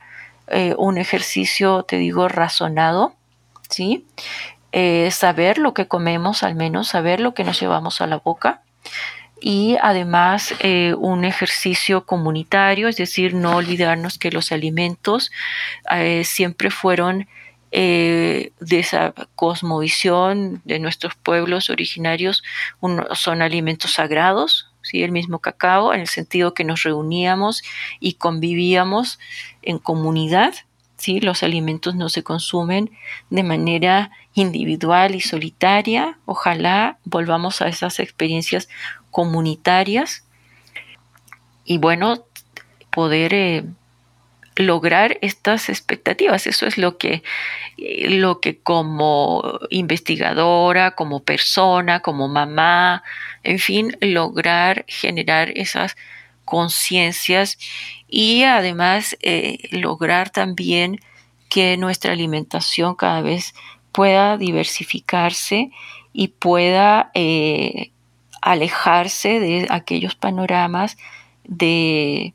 [0.77, 3.13] un ejercicio, te digo, razonado,
[3.69, 4.05] ¿sí?
[5.09, 8.61] saber lo que comemos, al menos saber lo que nos llevamos a la boca
[9.45, 15.31] y además eh, un ejercicio comunitario, es decir, no olvidarnos que los alimentos
[15.91, 17.27] eh, siempre fueron
[17.73, 22.41] eh, de esa cosmovisión de nuestros pueblos originarios,
[23.15, 25.03] son alimentos sagrados, ¿sí?
[25.03, 27.63] el mismo cacao, en el sentido que nos reuníamos
[27.99, 29.19] y convivíamos
[29.61, 30.53] en comunidad.
[30.95, 31.19] ¿sí?
[31.19, 32.91] Los alimentos no se consumen
[33.29, 36.17] de manera individual y solitaria.
[36.25, 38.69] Ojalá volvamos a esas experiencias
[39.13, 40.25] comunitarias
[41.63, 42.25] y bueno,
[42.89, 43.63] poder eh,
[44.55, 46.47] lograr estas expectativas.
[46.47, 47.23] Eso es lo que,
[47.77, 53.03] eh, lo que como investigadora, como persona, como mamá,
[53.43, 55.95] en fin, lograr generar esas
[56.43, 57.57] conciencias
[58.09, 60.99] y además eh, lograr también
[61.49, 63.53] que nuestra alimentación cada vez
[63.91, 65.69] pueda diversificarse
[66.13, 67.11] y pueda
[68.43, 70.97] alejarse de aquellos panoramas
[71.45, 72.33] de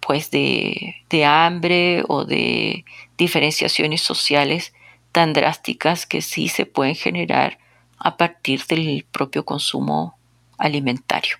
[0.00, 2.84] pues de, hambre o de
[3.18, 4.72] diferenciaciones sociales
[5.12, 7.58] tan drásticas que sí se pueden generar
[7.98, 10.16] a partir del propio consumo
[10.58, 11.36] alimentario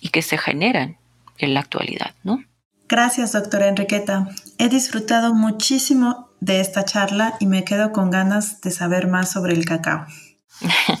[0.00, 0.98] y que se generan
[1.38, 2.44] en la actualidad, ¿no?
[2.88, 4.28] Gracias, doctora Enriqueta.
[4.58, 9.54] He disfrutado muchísimo de esta charla y me quedo con ganas de saber más sobre
[9.54, 10.06] el cacao.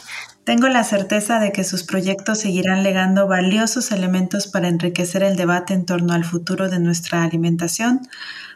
[0.48, 5.74] Tengo la certeza de que sus proyectos seguirán legando valiosos elementos para enriquecer el debate
[5.74, 8.00] en torno al futuro de nuestra alimentación,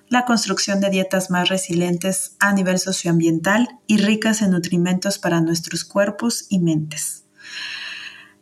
[0.09, 5.85] la construcción de dietas más resilientes a nivel socioambiental y ricas en nutrimentos para nuestros
[5.85, 7.27] cuerpos y mentes.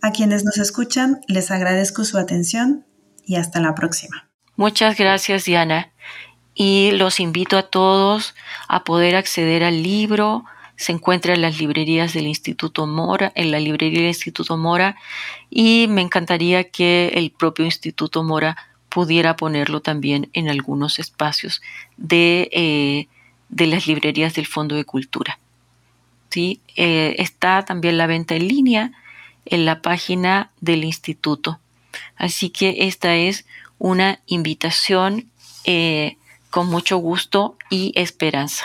[0.01, 2.87] A quienes nos escuchan, les agradezco su atención
[3.27, 4.31] y hasta la próxima.
[4.55, 5.93] Muchas gracias, Diana.
[6.55, 8.33] Y los invito a todos
[8.69, 10.45] a poder acceder al libro,
[10.81, 14.97] se encuentra en las librerías del Instituto Mora, en la librería del Instituto Mora,
[15.51, 18.57] y me encantaría que el propio Instituto Mora
[18.89, 21.61] pudiera ponerlo también en algunos espacios
[21.99, 23.09] de, eh,
[23.51, 25.39] de las librerías del Fondo de Cultura.
[26.31, 26.61] ¿Sí?
[26.76, 28.93] Eh, está también la venta en línea
[29.45, 31.61] en la página del instituto.
[32.16, 33.45] Así que esta es
[33.78, 35.26] una invitación
[35.64, 36.16] eh,
[36.49, 38.64] con mucho gusto y esperanza.